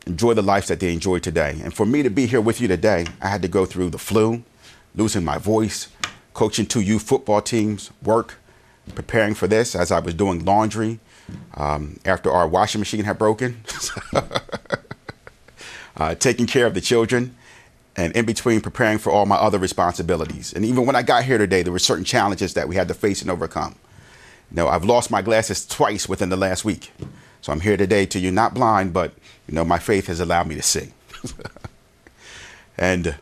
enjoy 0.06 0.34
the 0.34 0.42
life 0.42 0.66
that 0.66 0.80
they 0.80 0.92
enjoy 0.92 1.18
today. 1.18 1.58
And 1.62 1.74
for 1.74 1.86
me 1.86 2.02
to 2.02 2.10
be 2.10 2.26
here 2.26 2.40
with 2.40 2.60
you 2.60 2.68
today, 2.68 3.06
I 3.20 3.28
had 3.28 3.42
to 3.42 3.48
go 3.48 3.66
through 3.66 3.90
the 3.90 3.98
flu, 3.98 4.44
losing 4.94 5.24
my 5.24 5.38
voice, 5.38 5.88
coaching 6.34 6.66
two 6.66 6.80
youth 6.80 7.02
football 7.02 7.40
teams, 7.40 7.90
work, 8.02 8.34
preparing 8.94 9.34
for 9.34 9.46
this 9.46 9.74
as 9.74 9.90
I 9.90 9.98
was 9.98 10.14
doing 10.14 10.44
laundry 10.44 11.00
um, 11.54 11.98
after 12.04 12.30
our 12.30 12.46
washing 12.46 12.78
machine 12.78 13.04
had 13.04 13.18
broken, 13.18 13.62
uh, 15.96 16.14
taking 16.14 16.46
care 16.46 16.66
of 16.66 16.74
the 16.74 16.80
children, 16.80 17.34
and 17.96 18.14
in 18.14 18.24
between 18.26 18.60
preparing 18.60 18.98
for 18.98 19.10
all 19.10 19.26
my 19.26 19.36
other 19.36 19.58
responsibilities. 19.58 20.52
And 20.52 20.64
even 20.64 20.86
when 20.86 20.94
I 20.94 21.02
got 21.02 21.24
here 21.24 21.38
today, 21.38 21.62
there 21.62 21.72
were 21.72 21.80
certain 21.80 22.04
challenges 22.04 22.54
that 22.54 22.68
we 22.68 22.76
had 22.76 22.86
to 22.88 22.94
face 22.94 23.22
and 23.22 23.30
overcome. 23.30 23.74
Know, 24.50 24.68
I've 24.68 24.84
lost 24.84 25.10
my 25.10 25.22
glasses 25.22 25.66
twice 25.66 26.08
within 26.08 26.28
the 26.28 26.36
last 26.36 26.64
week. 26.64 26.92
So 27.40 27.52
I'm 27.52 27.60
here 27.60 27.76
today 27.76 28.06
to 28.06 28.18
you, 28.18 28.30
not 28.30 28.54
blind, 28.54 28.92
but 28.92 29.12
you 29.46 29.54
know, 29.54 29.64
my 29.64 29.78
faith 29.78 30.06
has 30.06 30.20
allowed 30.20 30.46
me 30.46 30.54
to 30.54 30.62
see. 30.62 30.92
and 32.78 33.16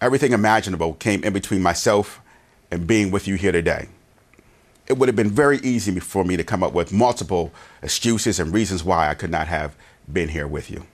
everything 0.00 0.32
imaginable 0.32 0.94
came 0.94 1.22
in 1.24 1.32
between 1.32 1.62
myself 1.62 2.20
and 2.70 2.86
being 2.86 3.10
with 3.10 3.28
you 3.28 3.36
here 3.36 3.52
today. 3.52 3.88
It 4.86 4.98
would 4.98 5.08
have 5.08 5.16
been 5.16 5.30
very 5.30 5.58
easy 5.58 5.98
for 6.00 6.24
me 6.24 6.36
to 6.36 6.44
come 6.44 6.62
up 6.62 6.72
with 6.72 6.92
multiple 6.92 7.52
excuses 7.82 8.38
and 8.38 8.52
reasons 8.52 8.84
why 8.84 9.08
I 9.08 9.14
could 9.14 9.30
not 9.30 9.46
have 9.46 9.74
been 10.12 10.28
here 10.28 10.46
with 10.46 10.70
you. 10.70 10.84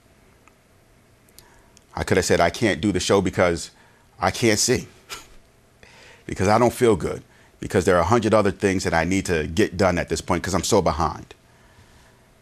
I 1.95 2.03
could 2.03 2.17
have 2.17 2.25
said, 2.25 2.39
I 2.39 2.49
can't 2.49 2.79
do 2.79 2.91
the 2.91 2.99
show 2.99 3.21
because 3.21 3.71
I 4.19 4.31
can't 4.31 4.59
see, 4.59 4.87
because 6.25 6.47
I 6.47 6.57
don't 6.57 6.73
feel 6.73 6.95
good, 6.95 7.23
because 7.61 7.85
there 7.85 7.95
are 7.95 8.01
a 8.01 8.05
hundred 8.05 8.33
other 8.33 8.51
things 8.51 8.83
that 8.83 8.93
I 8.93 9.05
need 9.05 9.25
to 9.27 9.47
get 9.47 9.77
done 9.77 9.97
at 9.97 10.09
this 10.09 10.19
point 10.19 10.43
because 10.43 10.55
I'm 10.55 10.63
so 10.63 10.81
behind. 10.81 11.33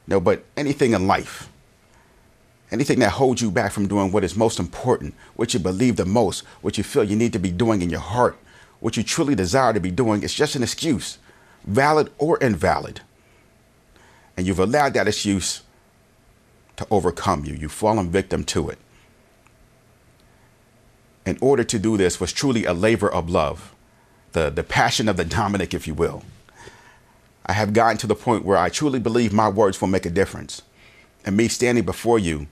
No, 0.08 0.20
but 0.20 0.46
anything 0.58 0.94
in 0.94 1.06
life, 1.06 1.50
anything 2.72 2.98
that 3.00 3.12
holds 3.12 3.42
you 3.42 3.52
back 3.52 3.72
from 3.72 3.88
doing 3.88 4.12
what 4.12 4.24
is 4.24 4.36
most 4.36 4.60
important, 4.60 5.14
what 5.36 5.54
you 5.54 5.60
believe 5.60 5.98
the 5.98 6.06
most, 6.06 6.40
what 6.62 6.80
you 6.80 6.84
feel 6.84 7.04
you 7.04 7.16
need 7.16 7.34
to 7.34 7.40
be 7.40 7.52
doing 7.52 7.84
in 7.84 7.92
your 7.92 8.00
heart, 8.00 8.40
what 8.80 8.98
you 8.98 9.04
truly 9.04 9.36
desire 9.36 9.74
to 9.74 9.80
be 9.80 9.92
doing, 9.92 10.24
it's 10.24 10.34
just 10.34 10.56
an 10.56 10.64
excuse, 10.64 11.20
valid 11.66 12.12
or 12.18 12.38
invalid. 12.38 13.02
And 14.38 14.48
you've 14.48 14.60
allowed 14.60 14.94
that 14.94 15.08
excuse 15.08 15.64
to 16.78 16.88
overcome 16.90 17.44
you. 17.44 17.54
You've 17.56 17.74
fallen 17.74 18.10
victim 18.10 18.46
to 18.46 18.70
it. 18.70 18.80
In 21.26 21.38
order 21.42 21.66
to 21.66 21.78
do 21.78 21.98
this 21.98 22.22
was 22.22 22.32
truly 22.32 22.64
a 22.64 22.74
labor 22.74 23.12
of 23.12 23.30
love, 23.30 23.76
the, 24.34 24.50
the 24.50 24.64
passion 24.64 25.10
of 25.10 25.18
the 25.18 25.26
Dominic, 25.26 25.74
if 25.74 25.88
you 25.88 25.94
will. 25.94 26.24
I 27.46 27.54
have 27.54 27.74
gotten 27.74 27.98
to 27.98 28.08
the 28.08 28.16
point 28.16 28.46
where 28.46 28.58
I 28.58 28.70
truly 28.70 29.00
believe 29.00 29.34
my 29.34 29.50
words 29.50 29.82
will 29.82 29.88
make 29.88 30.06
a 30.06 30.12
difference. 30.12 30.62
And 31.26 31.36
me 31.36 31.48
standing 31.48 31.84
before 31.84 32.20
you 32.20 32.48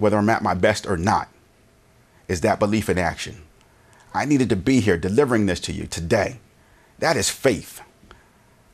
whether 0.00 0.16
I'm 0.16 0.30
at 0.30 0.42
my 0.42 0.54
best 0.54 0.86
or 0.86 0.96
not, 0.96 1.28
is 2.26 2.40
that 2.40 2.58
belief 2.58 2.88
in 2.88 2.98
action. 2.98 3.42
I 4.14 4.24
needed 4.24 4.48
to 4.48 4.56
be 4.56 4.80
here 4.80 4.96
delivering 4.96 5.46
this 5.46 5.60
to 5.60 5.72
you 5.72 5.86
today. 5.86 6.40
That 6.98 7.16
is 7.16 7.28
faith. 7.28 7.82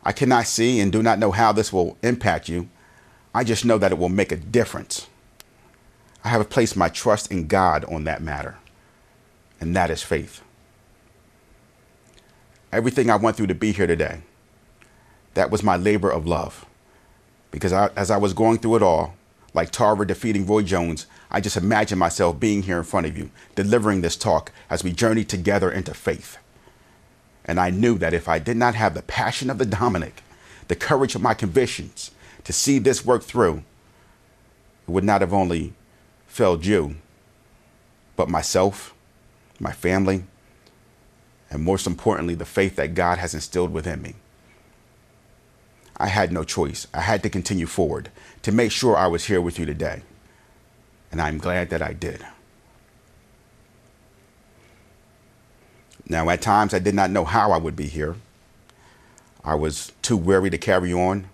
I 0.04 0.12
cannot 0.12 0.46
see 0.46 0.80
and 0.80 0.92
do 0.92 1.02
not 1.02 1.18
know 1.18 1.32
how 1.32 1.52
this 1.52 1.72
will 1.72 1.98
impact 2.02 2.48
you. 2.48 2.68
I 3.34 3.44
just 3.44 3.64
know 3.64 3.76
that 3.76 3.92
it 3.92 3.98
will 3.98 4.08
make 4.08 4.30
a 4.30 4.36
difference. 4.36 5.08
I 6.24 6.28
have 6.28 6.48
placed 6.48 6.76
my 6.76 6.88
trust 6.88 7.30
in 7.30 7.48
God 7.48 7.84
on 7.86 8.04
that 8.04 8.22
matter, 8.22 8.56
and 9.60 9.74
that 9.76 9.90
is 9.90 10.02
faith. 10.02 10.42
Everything 12.72 13.10
I 13.10 13.16
went 13.16 13.36
through 13.36 13.46
to 13.48 13.54
be 13.54 13.72
here 13.72 13.86
today, 13.86 14.20
that 15.34 15.50
was 15.50 15.62
my 15.62 15.76
labor 15.76 16.10
of 16.10 16.26
love. 16.26 16.66
Because 17.50 17.72
I, 17.72 17.88
as 17.96 18.10
I 18.10 18.16
was 18.16 18.32
going 18.32 18.58
through 18.58 18.76
it 18.76 18.82
all, 18.82 19.14
like 19.54 19.70
Tarver 19.70 20.04
defeating 20.04 20.46
Roy 20.46 20.62
Jones, 20.62 21.06
I 21.30 21.40
just 21.40 21.56
imagine 21.56 21.98
myself 21.98 22.38
being 22.38 22.62
here 22.62 22.78
in 22.78 22.84
front 22.84 23.06
of 23.06 23.16
you, 23.16 23.30
delivering 23.54 24.00
this 24.00 24.16
talk 24.16 24.52
as 24.68 24.84
we 24.84 24.92
journey 24.92 25.24
together 25.24 25.70
into 25.70 25.94
faith. 25.94 26.38
And 27.44 27.58
I 27.60 27.70
knew 27.70 27.96
that 27.98 28.12
if 28.12 28.28
I 28.28 28.38
did 28.38 28.56
not 28.56 28.74
have 28.74 28.94
the 28.94 29.02
passion 29.02 29.48
of 29.48 29.58
the 29.58 29.64
Dominic, 29.64 30.22
the 30.68 30.76
courage 30.76 31.14
of 31.14 31.22
my 31.22 31.32
convictions 31.32 32.10
to 32.44 32.52
see 32.52 32.78
this 32.78 33.04
work 33.04 33.22
through, 33.22 33.62
it 34.86 34.90
would 34.90 35.04
not 35.04 35.20
have 35.20 35.32
only 35.32 35.72
failed 36.26 36.66
you, 36.66 36.96
but 38.16 38.28
myself, 38.28 38.94
my 39.58 39.72
family, 39.72 40.24
and 41.50 41.62
most 41.62 41.86
importantly, 41.86 42.34
the 42.34 42.44
faith 42.44 42.76
that 42.76 42.94
God 42.94 43.18
has 43.18 43.34
instilled 43.34 43.72
within 43.72 44.02
me. 44.02 44.14
I 45.96 46.08
had 46.08 46.32
no 46.32 46.44
choice. 46.44 46.86
I 46.92 47.00
had 47.00 47.22
to 47.22 47.30
continue 47.30 47.66
forward 47.66 48.10
to 48.42 48.52
make 48.52 48.72
sure 48.72 48.96
I 48.96 49.06
was 49.06 49.26
here 49.26 49.40
with 49.40 49.58
you 49.58 49.64
today. 49.66 50.02
And 51.10 51.20
I'm 51.20 51.38
glad 51.38 51.70
that 51.70 51.80
I 51.80 51.92
did. 51.92 52.24
Now, 56.08 56.28
at 56.28 56.42
times, 56.42 56.74
I 56.74 56.78
did 56.78 56.94
not 56.94 57.10
know 57.10 57.24
how 57.24 57.50
I 57.50 57.56
would 57.56 57.76
be 57.76 57.86
here. 57.86 58.16
I 59.44 59.54
was 59.54 59.92
too 60.02 60.16
weary 60.16 60.50
to 60.50 60.58
carry 60.58 60.92
on. 60.92 61.28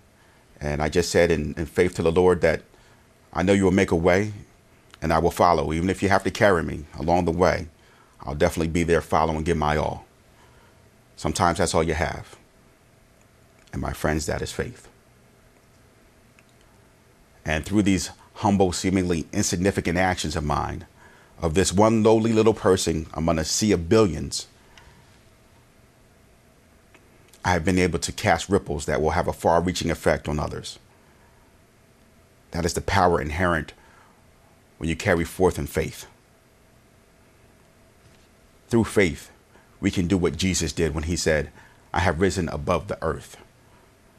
And 0.61 0.81
I 0.81 0.89
just 0.89 1.11
said 1.11 1.29
in, 1.31 1.53
in 1.57 1.65
faith 1.65 1.95
to 1.95 2.03
the 2.03 2.11
Lord 2.11 2.41
that 2.41 2.61
I 3.33 3.43
know 3.43 3.53
you 3.53 3.65
will 3.65 3.71
make 3.71 3.91
a 3.91 3.95
way 3.95 4.33
and 5.01 5.11
I 5.11 5.19
will 5.19 5.31
follow. 5.31 5.73
Even 5.73 5.89
if 5.89 6.01
you 6.01 6.09
have 6.09 6.23
to 6.23 6.31
carry 6.31 6.63
me 6.63 6.85
along 6.97 7.25
the 7.25 7.31
way, 7.31 7.67
I'll 8.23 8.35
definitely 8.35 8.69
be 8.69 8.83
there, 8.83 9.01
follow, 9.01 9.35
and 9.35 9.45
give 9.45 9.57
my 9.57 9.77
all. 9.77 10.05
Sometimes 11.15 11.57
that's 11.57 11.75
all 11.75 11.83
you 11.83 11.93
have. 11.93 12.35
And 13.71 13.81
my 13.81 13.93
friends, 13.93 14.25
that 14.25 14.41
is 14.41 14.51
faith. 14.51 14.87
And 17.45 17.65
through 17.65 17.83
these 17.83 18.11
humble, 18.35 18.71
seemingly 18.71 19.27
insignificant 19.31 19.97
actions 19.97 20.35
of 20.35 20.43
mine, 20.43 20.85
of 21.41 21.53
this 21.53 21.73
one 21.73 22.03
lowly 22.03 22.31
little 22.31 22.53
person 22.53 23.07
among 23.13 23.39
a 23.39 23.43
sea 23.43 23.71
of 23.73 23.89
billions, 23.89 24.47
I 27.43 27.51
have 27.51 27.65
been 27.65 27.79
able 27.79 27.99
to 27.99 28.11
cast 28.13 28.47
ripples 28.47 28.85
that 28.85 29.01
will 29.01 29.11
have 29.11 29.27
a 29.27 29.33
far 29.33 29.61
reaching 29.61 29.91
effect 29.91 30.29
on 30.29 30.39
others. 30.39 30.79
That 32.51 32.63
is 32.63 32.73
the 32.73 32.81
power 32.81 33.19
inherent 33.19 33.73
when 34.77 34.87
you 34.87 34.95
carry 34.95 35.25
forth 35.25 35.59
in 35.59 35.67
faith. 35.67 36.05
Through 38.73 38.85
faith, 38.85 39.29
we 39.79 39.91
can 39.91 40.07
do 40.07 40.17
what 40.17 40.35
Jesus 40.35 40.73
did 40.73 40.95
when 40.95 41.03
he 41.03 41.15
said, 41.15 41.51
I 41.93 41.99
have 41.99 42.19
risen 42.19 42.49
above 42.49 42.87
the 42.87 42.97
earth. 43.03 43.37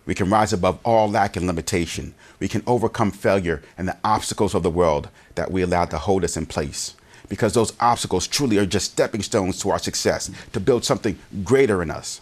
We 0.06 0.14
can 0.14 0.30
rise 0.30 0.52
above 0.52 0.78
all 0.84 1.10
lack 1.10 1.36
and 1.36 1.48
limitation. 1.48 2.14
We 2.38 2.46
can 2.46 2.62
overcome 2.64 3.10
failure 3.10 3.64
and 3.76 3.88
the 3.88 3.96
obstacles 4.04 4.54
of 4.54 4.62
the 4.62 4.70
world 4.70 5.08
that 5.34 5.50
we 5.50 5.62
allow 5.62 5.86
to 5.86 5.98
hold 5.98 6.22
us 6.22 6.36
in 6.36 6.46
place. 6.46 6.94
Because 7.28 7.54
those 7.54 7.72
obstacles 7.80 8.28
truly 8.28 8.56
are 8.58 8.64
just 8.64 8.92
stepping 8.92 9.22
stones 9.22 9.58
to 9.58 9.70
our 9.70 9.80
success, 9.80 10.30
to 10.52 10.60
build 10.60 10.84
something 10.84 11.18
greater 11.42 11.82
in 11.82 11.90
us. 11.90 12.20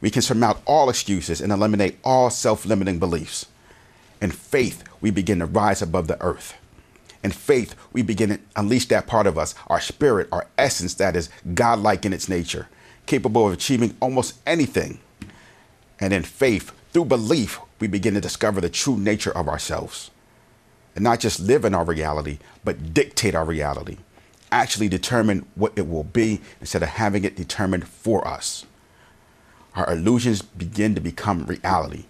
We 0.00 0.10
can 0.10 0.22
surmount 0.22 0.58
all 0.66 0.90
excuses 0.90 1.40
and 1.40 1.52
eliminate 1.52 2.00
all 2.02 2.30
self 2.30 2.66
limiting 2.66 2.98
beliefs. 2.98 3.46
In 4.20 4.32
faith, 4.32 4.82
we 5.00 5.12
begin 5.12 5.38
to 5.38 5.46
rise 5.46 5.82
above 5.82 6.08
the 6.08 6.20
earth. 6.20 6.54
In 7.24 7.30
faith, 7.30 7.74
we 7.94 8.02
begin 8.02 8.28
to 8.28 8.40
unleash 8.54 8.86
that 8.88 9.06
part 9.06 9.26
of 9.26 9.38
us, 9.38 9.54
our 9.68 9.80
spirit, 9.80 10.28
our 10.30 10.46
essence 10.58 10.92
that 10.94 11.16
is 11.16 11.30
godlike 11.54 12.04
in 12.04 12.12
its 12.12 12.28
nature, 12.28 12.68
capable 13.06 13.46
of 13.46 13.54
achieving 13.54 13.96
almost 13.98 14.38
anything. 14.46 15.00
And 15.98 16.12
in 16.12 16.22
faith, 16.22 16.72
through 16.92 17.06
belief, 17.06 17.58
we 17.80 17.86
begin 17.86 18.12
to 18.12 18.20
discover 18.20 18.60
the 18.60 18.68
true 18.68 18.98
nature 18.98 19.34
of 19.34 19.48
ourselves. 19.48 20.10
And 20.94 21.02
not 21.02 21.18
just 21.18 21.40
live 21.40 21.64
in 21.64 21.74
our 21.74 21.84
reality, 21.84 22.38
but 22.62 22.92
dictate 22.92 23.34
our 23.34 23.46
reality. 23.46 23.96
Actually 24.52 24.88
determine 24.88 25.46
what 25.54 25.72
it 25.76 25.88
will 25.88 26.04
be 26.04 26.42
instead 26.60 26.82
of 26.82 26.90
having 26.90 27.24
it 27.24 27.36
determined 27.36 27.88
for 27.88 28.28
us. 28.28 28.66
Our 29.74 29.90
illusions 29.90 30.42
begin 30.42 30.94
to 30.94 31.00
become 31.00 31.46
reality. 31.46 32.04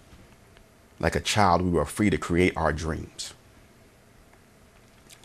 Like 0.99 1.15
a 1.15 1.21
child, 1.21 1.61
we 1.61 1.71
were 1.71 1.85
free 1.85 2.09
to 2.09 2.17
create 2.17 2.55
our 2.57 2.73
dreams. 2.73 3.33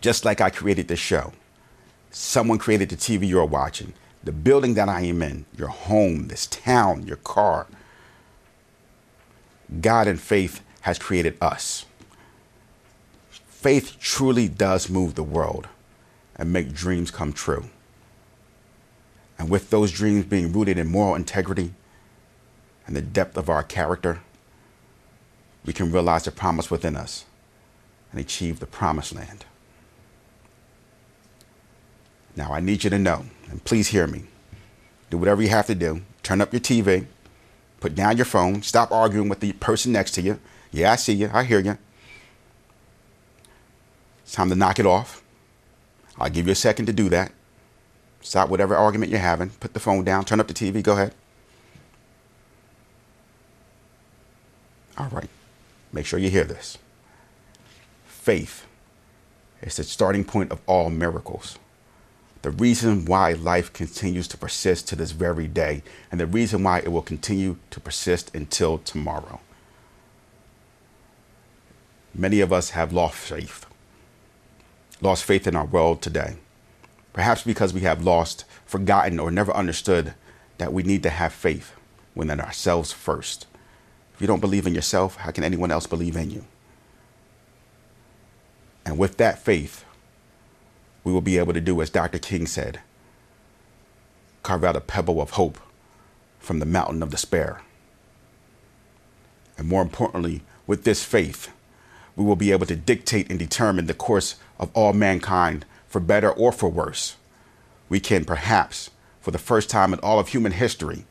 Just 0.01 0.25
like 0.25 0.41
I 0.41 0.51
created 0.51 0.89
this 0.89 0.99
show, 0.99 1.33
someone 2.11 2.59
created 2.59 2.89
the 2.89 2.97
TV 2.97 3.29
you're 3.29 3.45
watching, 3.45 3.93
the 4.25 4.33
building 4.33 4.75
that 4.75 4.89
I 4.89 5.03
am 5.03 5.23
in, 5.23 5.45
your 5.57 5.69
home, 5.69 6.29
this 6.29 6.47
town, 6.47 7.07
your 7.07 7.17
car, 7.17 7.67
God 9.81 10.09
and 10.09 10.21
faith 10.21 10.63
has 10.83 10.99
created 10.99 11.37
us. 11.41 11.85
Faith 13.31 13.99
truly 14.01 14.49
does 14.49 14.89
move 14.89 15.15
the 15.15 15.23
world 15.23 15.69
and 16.37 16.53
make 16.53 16.73
dreams 16.73 17.11
come 17.11 17.33
true. 17.33 17.67
And 19.39 19.51
with 19.51 19.71
those 19.71 19.93
dreams 19.93 20.25
being 20.25 20.53
rooted 20.53 20.79
in 20.79 20.89
moral 20.89 21.15
integrity 21.15 21.75
and 22.87 22.97
the 22.97 23.03
depth 23.03 23.37
of 23.37 23.51
our 23.51 23.63
character, 23.63 24.21
we 25.65 25.75
can 25.75 25.93
realize 25.93 26.25
the 26.25 26.31
promise 26.31 26.71
within 26.71 26.97
us 26.97 27.27
and 28.11 28.21
achieve 28.21 28.61
the 28.61 28.67
promised 28.67 29.15
land. 29.15 29.45
Now, 32.41 32.55
I 32.55 32.61
need 32.61 32.85
you 32.85 32.89
to 32.89 32.99
know, 32.99 33.27
and 33.51 33.63
please 33.65 33.89
hear 33.89 34.07
me. 34.07 34.23
Do 35.11 35.19
whatever 35.19 35.43
you 35.43 35.51
have 35.51 35.67
to 35.67 35.75
do. 35.75 36.01
Turn 36.23 36.41
up 36.41 36.55
your 36.55 36.61
TV, 36.61 37.05
put 37.81 37.95
down 37.95 38.17
your 38.17 38.25
phone, 38.25 38.63
stop 38.63 38.91
arguing 38.91 39.29
with 39.29 39.41
the 39.41 39.53
person 39.53 39.93
next 39.93 40.13
to 40.13 40.23
you. 40.23 40.41
Yeah, 40.71 40.93
I 40.93 40.97
see 40.97 41.13
you, 41.13 41.29
I 41.35 41.45
hear 41.45 41.61
you. 41.61 41.77
It's 44.23 44.33
time 44.33 44.49
to 44.49 44.55
knock 44.55 44.79
it 44.79 44.87
off. 44.87 45.23
I'll 46.17 46.31
give 46.31 46.47
you 46.47 46.53
a 46.53 46.55
second 46.57 46.87
to 46.87 46.95
do 46.95 47.11
that. 47.11 47.31
Stop 48.23 48.49
whatever 48.49 48.75
argument 48.75 49.11
you're 49.11 49.21
having, 49.21 49.51
put 49.51 49.75
the 49.75 49.81
phone 49.81 50.03
down, 50.03 50.25
turn 50.25 50.41
up 50.41 50.49
the 50.49 50.55
TV, 50.55 50.83
go 50.83 50.95
ahead. 50.95 51.15
All 54.97 55.11
right, 55.11 55.29
make 55.93 56.07
sure 56.07 56.19
you 56.19 56.31
hear 56.31 56.45
this. 56.45 56.79
Faith 58.07 58.67
is 59.61 59.77
the 59.77 59.85
starting 59.85 60.25
point 60.25 60.51
of 60.51 60.61
all 60.67 60.89
miracles 60.89 61.59
the 62.43 62.51
reason 62.51 63.05
why 63.05 63.33
life 63.33 63.73
continues 63.73 64.27
to 64.29 64.39
persist 64.39 64.89
to 64.89 64.97
this 64.97 65.11
very 65.11 65.47
day, 65.47 65.83
and 66.11 66.19
the 66.19 66.27
reason 66.27 66.63
why 66.63 66.79
it 66.79 66.91
will 66.91 67.03
continue 67.03 67.57
to 67.71 67.81
persist 67.81 68.35
until 68.35 68.79
tomorrow. 68.79 69.41
Many 72.15 72.41
of 72.41 72.53
us 72.53 72.71
have 72.71 72.93
lost 72.93 73.17
faith, 73.17 73.67
lost 75.01 75.25
faith 75.25 75.47
in 75.47 75.55
our 75.55 75.67
world 75.67 76.03
today. 76.03 76.37
Perhaps 77.13 77.43
because 77.43 77.75
we 77.75 77.81
have 77.81 78.05
lost, 78.05 78.45
forgotten, 78.65 79.19
or 79.19 79.31
never 79.31 79.53
understood 79.53 80.15
that 80.59 80.73
we 80.73 80.83
need 80.83 81.03
to 81.03 81.11
have 81.11 81.33
faith 81.33 81.73
within 82.15 82.41
ourselves 82.41 82.93
first. 82.93 83.47
If 84.15 84.21
you 84.21 84.27
don't 84.27 84.41
believe 84.41 84.67
in 84.67 84.75
yourself, 84.75 85.17
how 85.17 85.31
can 85.31 85.45
anyone 85.45 85.71
else 85.71 85.87
believe 85.87 86.17
in 86.17 86.31
you? 86.31 86.45
And 88.85 88.99
with 88.99 89.17
that 89.19 89.39
faith, 89.39 89.85
we 91.05 91.13
will 91.13 91.21
be 91.21 91.39
able 91.39 91.53
to 91.53 91.61
do 91.61 91.81
as 91.81 91.91
Dr. 91.91 92.19
King 92.19 92.47
said 92.47 92.81
carve 94.43 94.65
out 94.65 94.77
a 94.77 94.81
pebble 94.81 95.21
of 95.21 95.31
hope 95.31 95.59
from 96.39 96.59
the 96.61 96.67
mountain 96.67 97.03
of 97.03 97.11
despair. 97.11 97.61
And 99.59 99.69
more 99.69 99.83
importantly, 99.83 100.43
with 100.67 100.85
this 100.85 101.05
faith, 101.05 101.51
we 102.17 102.25
will 102.25 102.37
be 102.37 102.51
able 102.51 102.67
to 102.67 102.77
dictate 102.77 103.29
and 103.29 103.39
determine 103.39 103.87
the 103.87 103.95
course 103.95 104.37
of 104.59 104.71
all 104.73 104.95
mankind 104.95 105.67
for 105.87 106.01
better 106.01 106.31
or 106.31 106.53
for 106.53 106.71
worse. 106.71 107.17
We 107.91 108.01
can 108.01 108.25
perhaps, 108.25 108.91
for 109.21 109.31
the 109.31 109.39
first 109.39 109.69
time 109.69 109.93
in 109.93 110.01
all 110.01 110.19
of 110.19 110.29
human 110.29 110.53
history, 110.53 111.05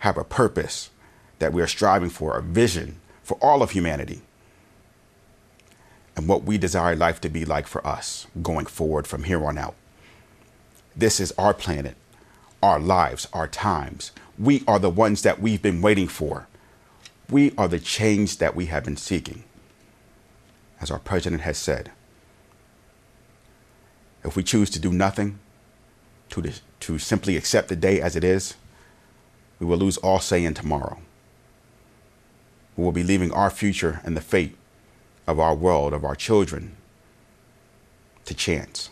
have 0.00 0.16
a 0.18 0.24
purpose 0.24 0.90
that 1.38 1.52
we 1.52 1.62
are 1.62 1.68
striving 1.68 2.10
for, 2.10 2.36
a 2.36 2.42
vision 2.42 3.00
for 3.22 3.36
all 3.40 3.62
of 3.62 3.70
humanity 3.70 4.22
and 6.16 6.26
what 6.26 6.44
we 6.44 6.56
desire 6.56 6.96
life 6.96 7.20
to 7.20 7.28
be 7.28 7.44
like 7.44 7.66
for 7.66 7.86
us 7.86 8.26
going 8.42 8.66
forward 8.66 9.06
from 9.06 9.24
here 9.24 9.44
on 9.44 9.58
out. 9.58 9.74
This 10.96 11.20
is 11.20 11.32
our 11.36 11.52
planet, 11.52 11.94
our 12.62 12.80
lives, 12.80 13.28
our 13.34 13.46
times. 13.46 14.12
We 14.38 14.64
are 14.66 14.78
the 14.78 14.90
ones 14.90 15.22
that 15.22 15.40
we've 15.40 15.60
been 15.60 15.82
waiting 15.82 16.08
for. 16.08 16.48
We 17.28 17.52
are 17.58 17.68
the 17.68 17.78
change 17.78 18.38
that 18.38 18.56
we 18.56 18.66
have 18.66 18.84
been 18.84 18.96
seeking. 18.96 19.44
As 20.80 20.90
our 20.90 20.98
president 20.98 21.42
has 21.42 21.58
said, 21.58 21.90
if 24.24 24.36
we 24.36 24.42
choose 24.42 24.70
to 24.70 24.80
do 24.80 24.92
nothing, 24.92 25.38
to, 26.30 26.52
to 26.80 26.98
simply 26.98 27.36
accept 27.36 27.68
the 27.68 27.76
day 27.76 28.00
as 28.00 28.16
it 28.16 28.24
is, 28.24 28.54
we 29.58 29.66
will 29.66 29.78
lose 29.78 29.96
all 29.98 30.18
say 30.18 30.44
in 30.44 30.54
tomorrow. 30.54 30.98
We 32.76 32.84
will 32.84 32.92
be 32.92 33.04
leaving 33.04 33.32
our 33.32 33.50
future 33.50 34.00
and 34.04 34.16
the 34.16 34.20
fate 34.20 34.56
of 35.26 35.40
our 35.40 35.54
world, 35.54 35.92
of 35.92 36.04
our 36.04 36.14
children, 36.14 36.76
to 38.24 38.34
chance. 38.34 38.90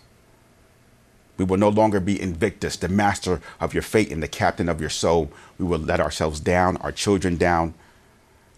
We 1.36 1.44
will 1.44 1.56
no 1.56 1.68
longer 1.68 2.00
be 2.00 2.20
Invictus, 2.20 2.76
the 2.76 2.88
master 2.88 3.40
of 3.60 3.74
your 3.74 3.82
fate 3.82 4.12
and 4.12 4.22
the 4.22 4.28
captain 4.28 4.68
of 4.68 4.80
your 4.80 4.90
soul. 4.90 5.32
We 5.58 5.64
will 5.64 5.80
let 5.80 6.00
ourselves 6.00 6.40
down, 6.40 6.76
our 6.78 6.92
children 6.92 7.36
down, 7.36 7.74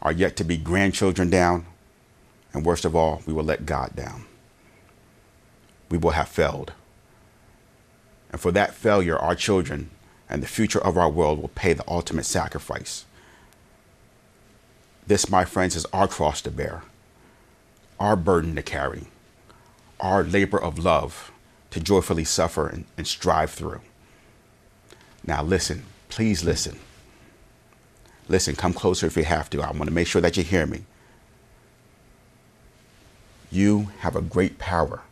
our 0.03 0.13
yet 0.13 0.37
to 0.37 0.45
be 0.45 0.57
grandchildren 0.57 1.31
down, 1.31 1.67
and 2.53 2.65
worst 2.65 2.85
of 2.85 2.95
all, 2.95 3.23
we 3.27 3.33
will 3.33 3.45
let 3.45 3.67
God 3.67 3.97
down. 3.97 4.25
We 5.89 5.99
will 5.99 6.11
have 6.11 6.29
failed. 6.29 6.73
And 8.31 8.41
for 8.41 8.53
that 8.53 8.75
failure, 8.75 9.19
our 9.19 9.35
children 9.35 9.91
and 10.29 10.43
the 10.43 10.47
future 10.47 10.83
of 10.83 10.99
our 10.99 11.09
world 11.09 11.41
will 11.41 11.49
pay 11.49 11.73
the 11.73 11.85
ultimate 11.89 12.27
sacrifice. 12.27 13.05
This, 15.07 15.31
my 15.31 15.45
friends, 15.45 15.77
is 15.77 15.87
our 15.93 16.09
cross 16.09 16.43
to 16.43 16.51
bear 16.51 16.83
our 17.99 18.17
burden 18.17 18.55
to 18.57 18.63
carry, 18.63 19.07
our 20.01 20.23
labor 20.23 20.61
of 20.61 20.79
love 20.79 21.33
to 21.71 21.81
joyfully 21.81 22.25
suffer 22.25 22.69
and, 22.69 22.85
and 22.97 23.07
strive 23.07 23.51
through. 23.51 23.81
Now, 25.27 25.43
listen, 25.43 25.85
please 26.09 26.45
listen. 26.45 26.79
Listen, 28.29 28.57
come 28.57 28.73
closer 28.73 29.07
if 29.07 29.17
you 29.17 29.25
have 29.25 29.51
to. 29.51 29.63
I 29.63 29.71
want 29.71 29.85
to 29.85 29.93
make 29.93 30.07
sure 30.07 30.21
that 30.21 30.37
you 30.37 30.43
hear 30.43 30.67
me. 30.67 30.85
You 33.51 33.91
have 34.01 34.17
a 34.17 34.23
great 34.23 34.59
power 34.59 35.03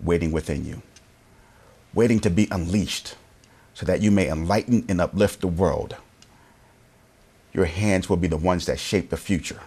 waiting 0.00 0.32
within 0.32 0.64
you, 0.64 0.82
waiting 1.92 2.20
to 2.20 2.30
be 2.30 2.48
unleashed 2.50 3.16
so 3.74 3.86
that 3.86 4.00
you 4.00 4.10
may 4.10 4.28
enlighten 4.28 4.84
and 4.88 5.00
uplift 5.00 5.40
the 5.40 5.46
world. 5.46 5.96
Your 7.52 7.66
hands 7.66 8.08
will 8.08 8.16
be 8.16 8.28
the 8.28 8.36
ones 8.36 8.66
that 8.66 8.78
shape 8.78 9.10
the 9.10 9.16
future. 9.16 9.62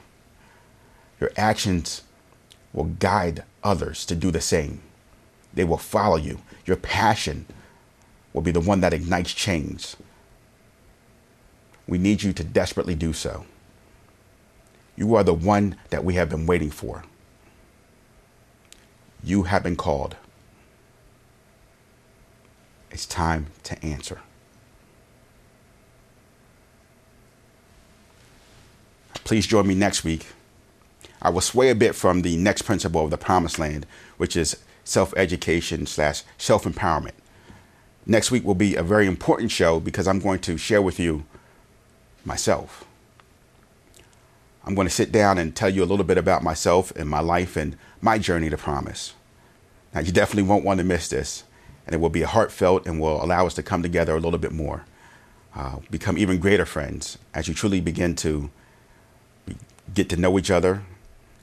Your 1.19 1.31
actions 1.37 2.01
will 2.73 2.85
guide 2.85 3.43
others 3.63 4.05
to 4.05 4.15
do 4.15 4.31
the 4.31 4.41
same. 4.41 4.81
They 5.53 5.63
will 5.63 5.77
follow 5.77 6.15
you. 6.15 6.41
Your 6.65 6.77
passion 6.77 7.45
will 8.33 8.41
be 8.41 8.51
the 8.51 8.59
one 8.59 8.81
that 8.81 8.93
ignites 8.93 9.33
change. 9.33 9.95
We 11.87 11.97
need 11.97 12.23
you 12.23 12.31
to 12.33 12.43
desperately 12.43 12.95
do 12.95 13.11
so. 13.11 13.45
You 14.95 15.15
are 15.15 15.23
the 15.23 15.33
one 15.33 15.75
that 15.89 16.05
we 16.05 16.13
have 16.13 16.29
been 16.29 16.45
waiting 16.45 16.71
for. 16.71 17.03
You 19.23 19.43
have 19.43 19.63
been 19.63 19.75
called. 19.75 20.15
It's 22.89 23.05
time 23.05 23.47
to 23.63 23.83
answer. 23.85 24.19
Please 29.23 29.47
join 29.47 29.67
me 29.67 29.75
next 29.75 30.03
week 30.03 30.27
I 31.21 31.29
will 31.29 31.41
sway 31.41 31.69
a 31.69 31.75
bit 31.75 31.95
from 31.95 32.21
the 32.21 32.35
next 32.37 32.63
principle 32.63 33.03
of 33.05 33.11
the 33.11 33.17
promised 33.17 33.59
land, 33.59 33.85
which 34.17 34.35
is 34.35 34.57
self 34.83 35.13
education 35.15 35.85
slash 35.85 36.23
self 36.37 36.63
empowerment. 36.63 37.13
Next 38.05 38.31
week 38.31 38.43
will 38.43 38.55
be 38.55 38.75
a 38.75 38.83
very 38.83 39.05
important 39.05 39.51
show 39.51 39.79
because 39.79 40.07
I'm 40.07 40.19
going 40.19 40.39
to 40.39 40.57
share 40.57 40.81
with 40.81 40.99
you 40.99 41.25
myself. 42.25 42.85
I'm 44.65 44.75
going 44.75 44.87
to 44.87 44.93
sit 44.93 45.11
down 45.11 45.37
and 45.37 45.55
tell 45.55 45.69
you 45.69 45.83
a 45.83 45.85
little 45.85 46.05
bit 46.05 46.17
about 46.17 46.43
myself 46.43 46.91
and 46.95 47.09
my 47.09 47.19
life 47.19 47.55
and 47.55 47.77
my 48.01 48.17
journey 48.17 48.49
to 48.49 48.57
promise. 48.57 49.13
Now, 49.93 50.01
you 50.01 50.11
definitely 50.11 50.43
won't 50.43 50.63
want 50.63 50.79
to 50.79 50.83
miss 50.83 51.09
this, 51.09 51.43
and 51.85 51.93
it 51.95 51.99
will 51.99 52.09
be 52.09 52.21
heartfelt 52.21 52.85
and 52.85 52.99
will 52.99 53.23
allow 53.23 53.45
us 53.45 53.55
to 53.55 53.63
come 53.63 53.81
together 53.81 54.15
a 54.15 54.19
little 54.19 54.39
bit 54.39 54.51
more, 54.51 54.85
uh, 55.55 55.77
become 55.89 56.17
even 56.17 56.39
greater 56.39 56.65
friends 56.65 57.17
as 57.33 57.47
you 57.47 57.53
truly 57.53 57.81
begin 57.81 58.15
to 58.17 58.49
get 59.93 60.09
to 60.09 60.15
know 60.15 60.37
each 60.37 60.51
other, 60.51 60.83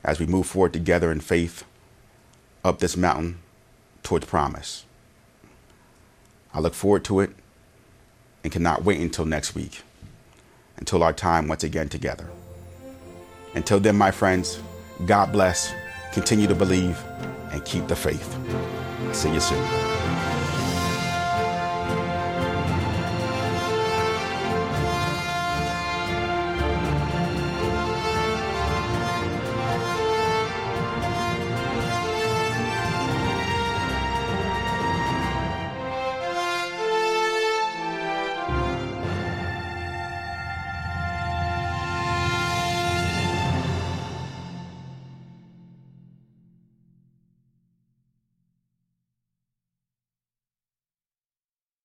as 0.05 0.19
we 0.21 0.27
move 0.27 0.47
forward 0.47 0.73
together 0.73 1.11
in 1.11 1.21
faith 1.21 1.65
up 2.65 2.79
this 2.79 2.97
mountain 2.97 3.39
towards 4.03 4.27
promise. 4.27 4.85
I 6.55 6.61
look 6.61 6.75
forward 6.75 7.05
to 7.05 7.21
it 7.21 7.31
and 8.43 8.53
cannot 8.53 8.85
wait 8.85 9.01
until 9.01 9.25
next 9.25 9.55
week, 9.55 9.83
until 10.77 11.03
our 11.03 11.13
time 11.13 11.49
once 11.49 11.65
again 11.65 11.89
together. 11.89 12.29
Until 13.55 13.81
then, 13.81 13.97
my 13.97 14.11
friends, 14.11 14.61
God 15.07 15.33
bless, 15.33 15.73
continue 16.13 16.47
to 16.47 16.55
believe, 16.55 17.03
and 17.53 17.65
keep 17.65 17.87
the 17.89 17.97
faith. 17.97 18.37
See 19.13 19.33
you 19.33 19.41
soon. 19.41 19.98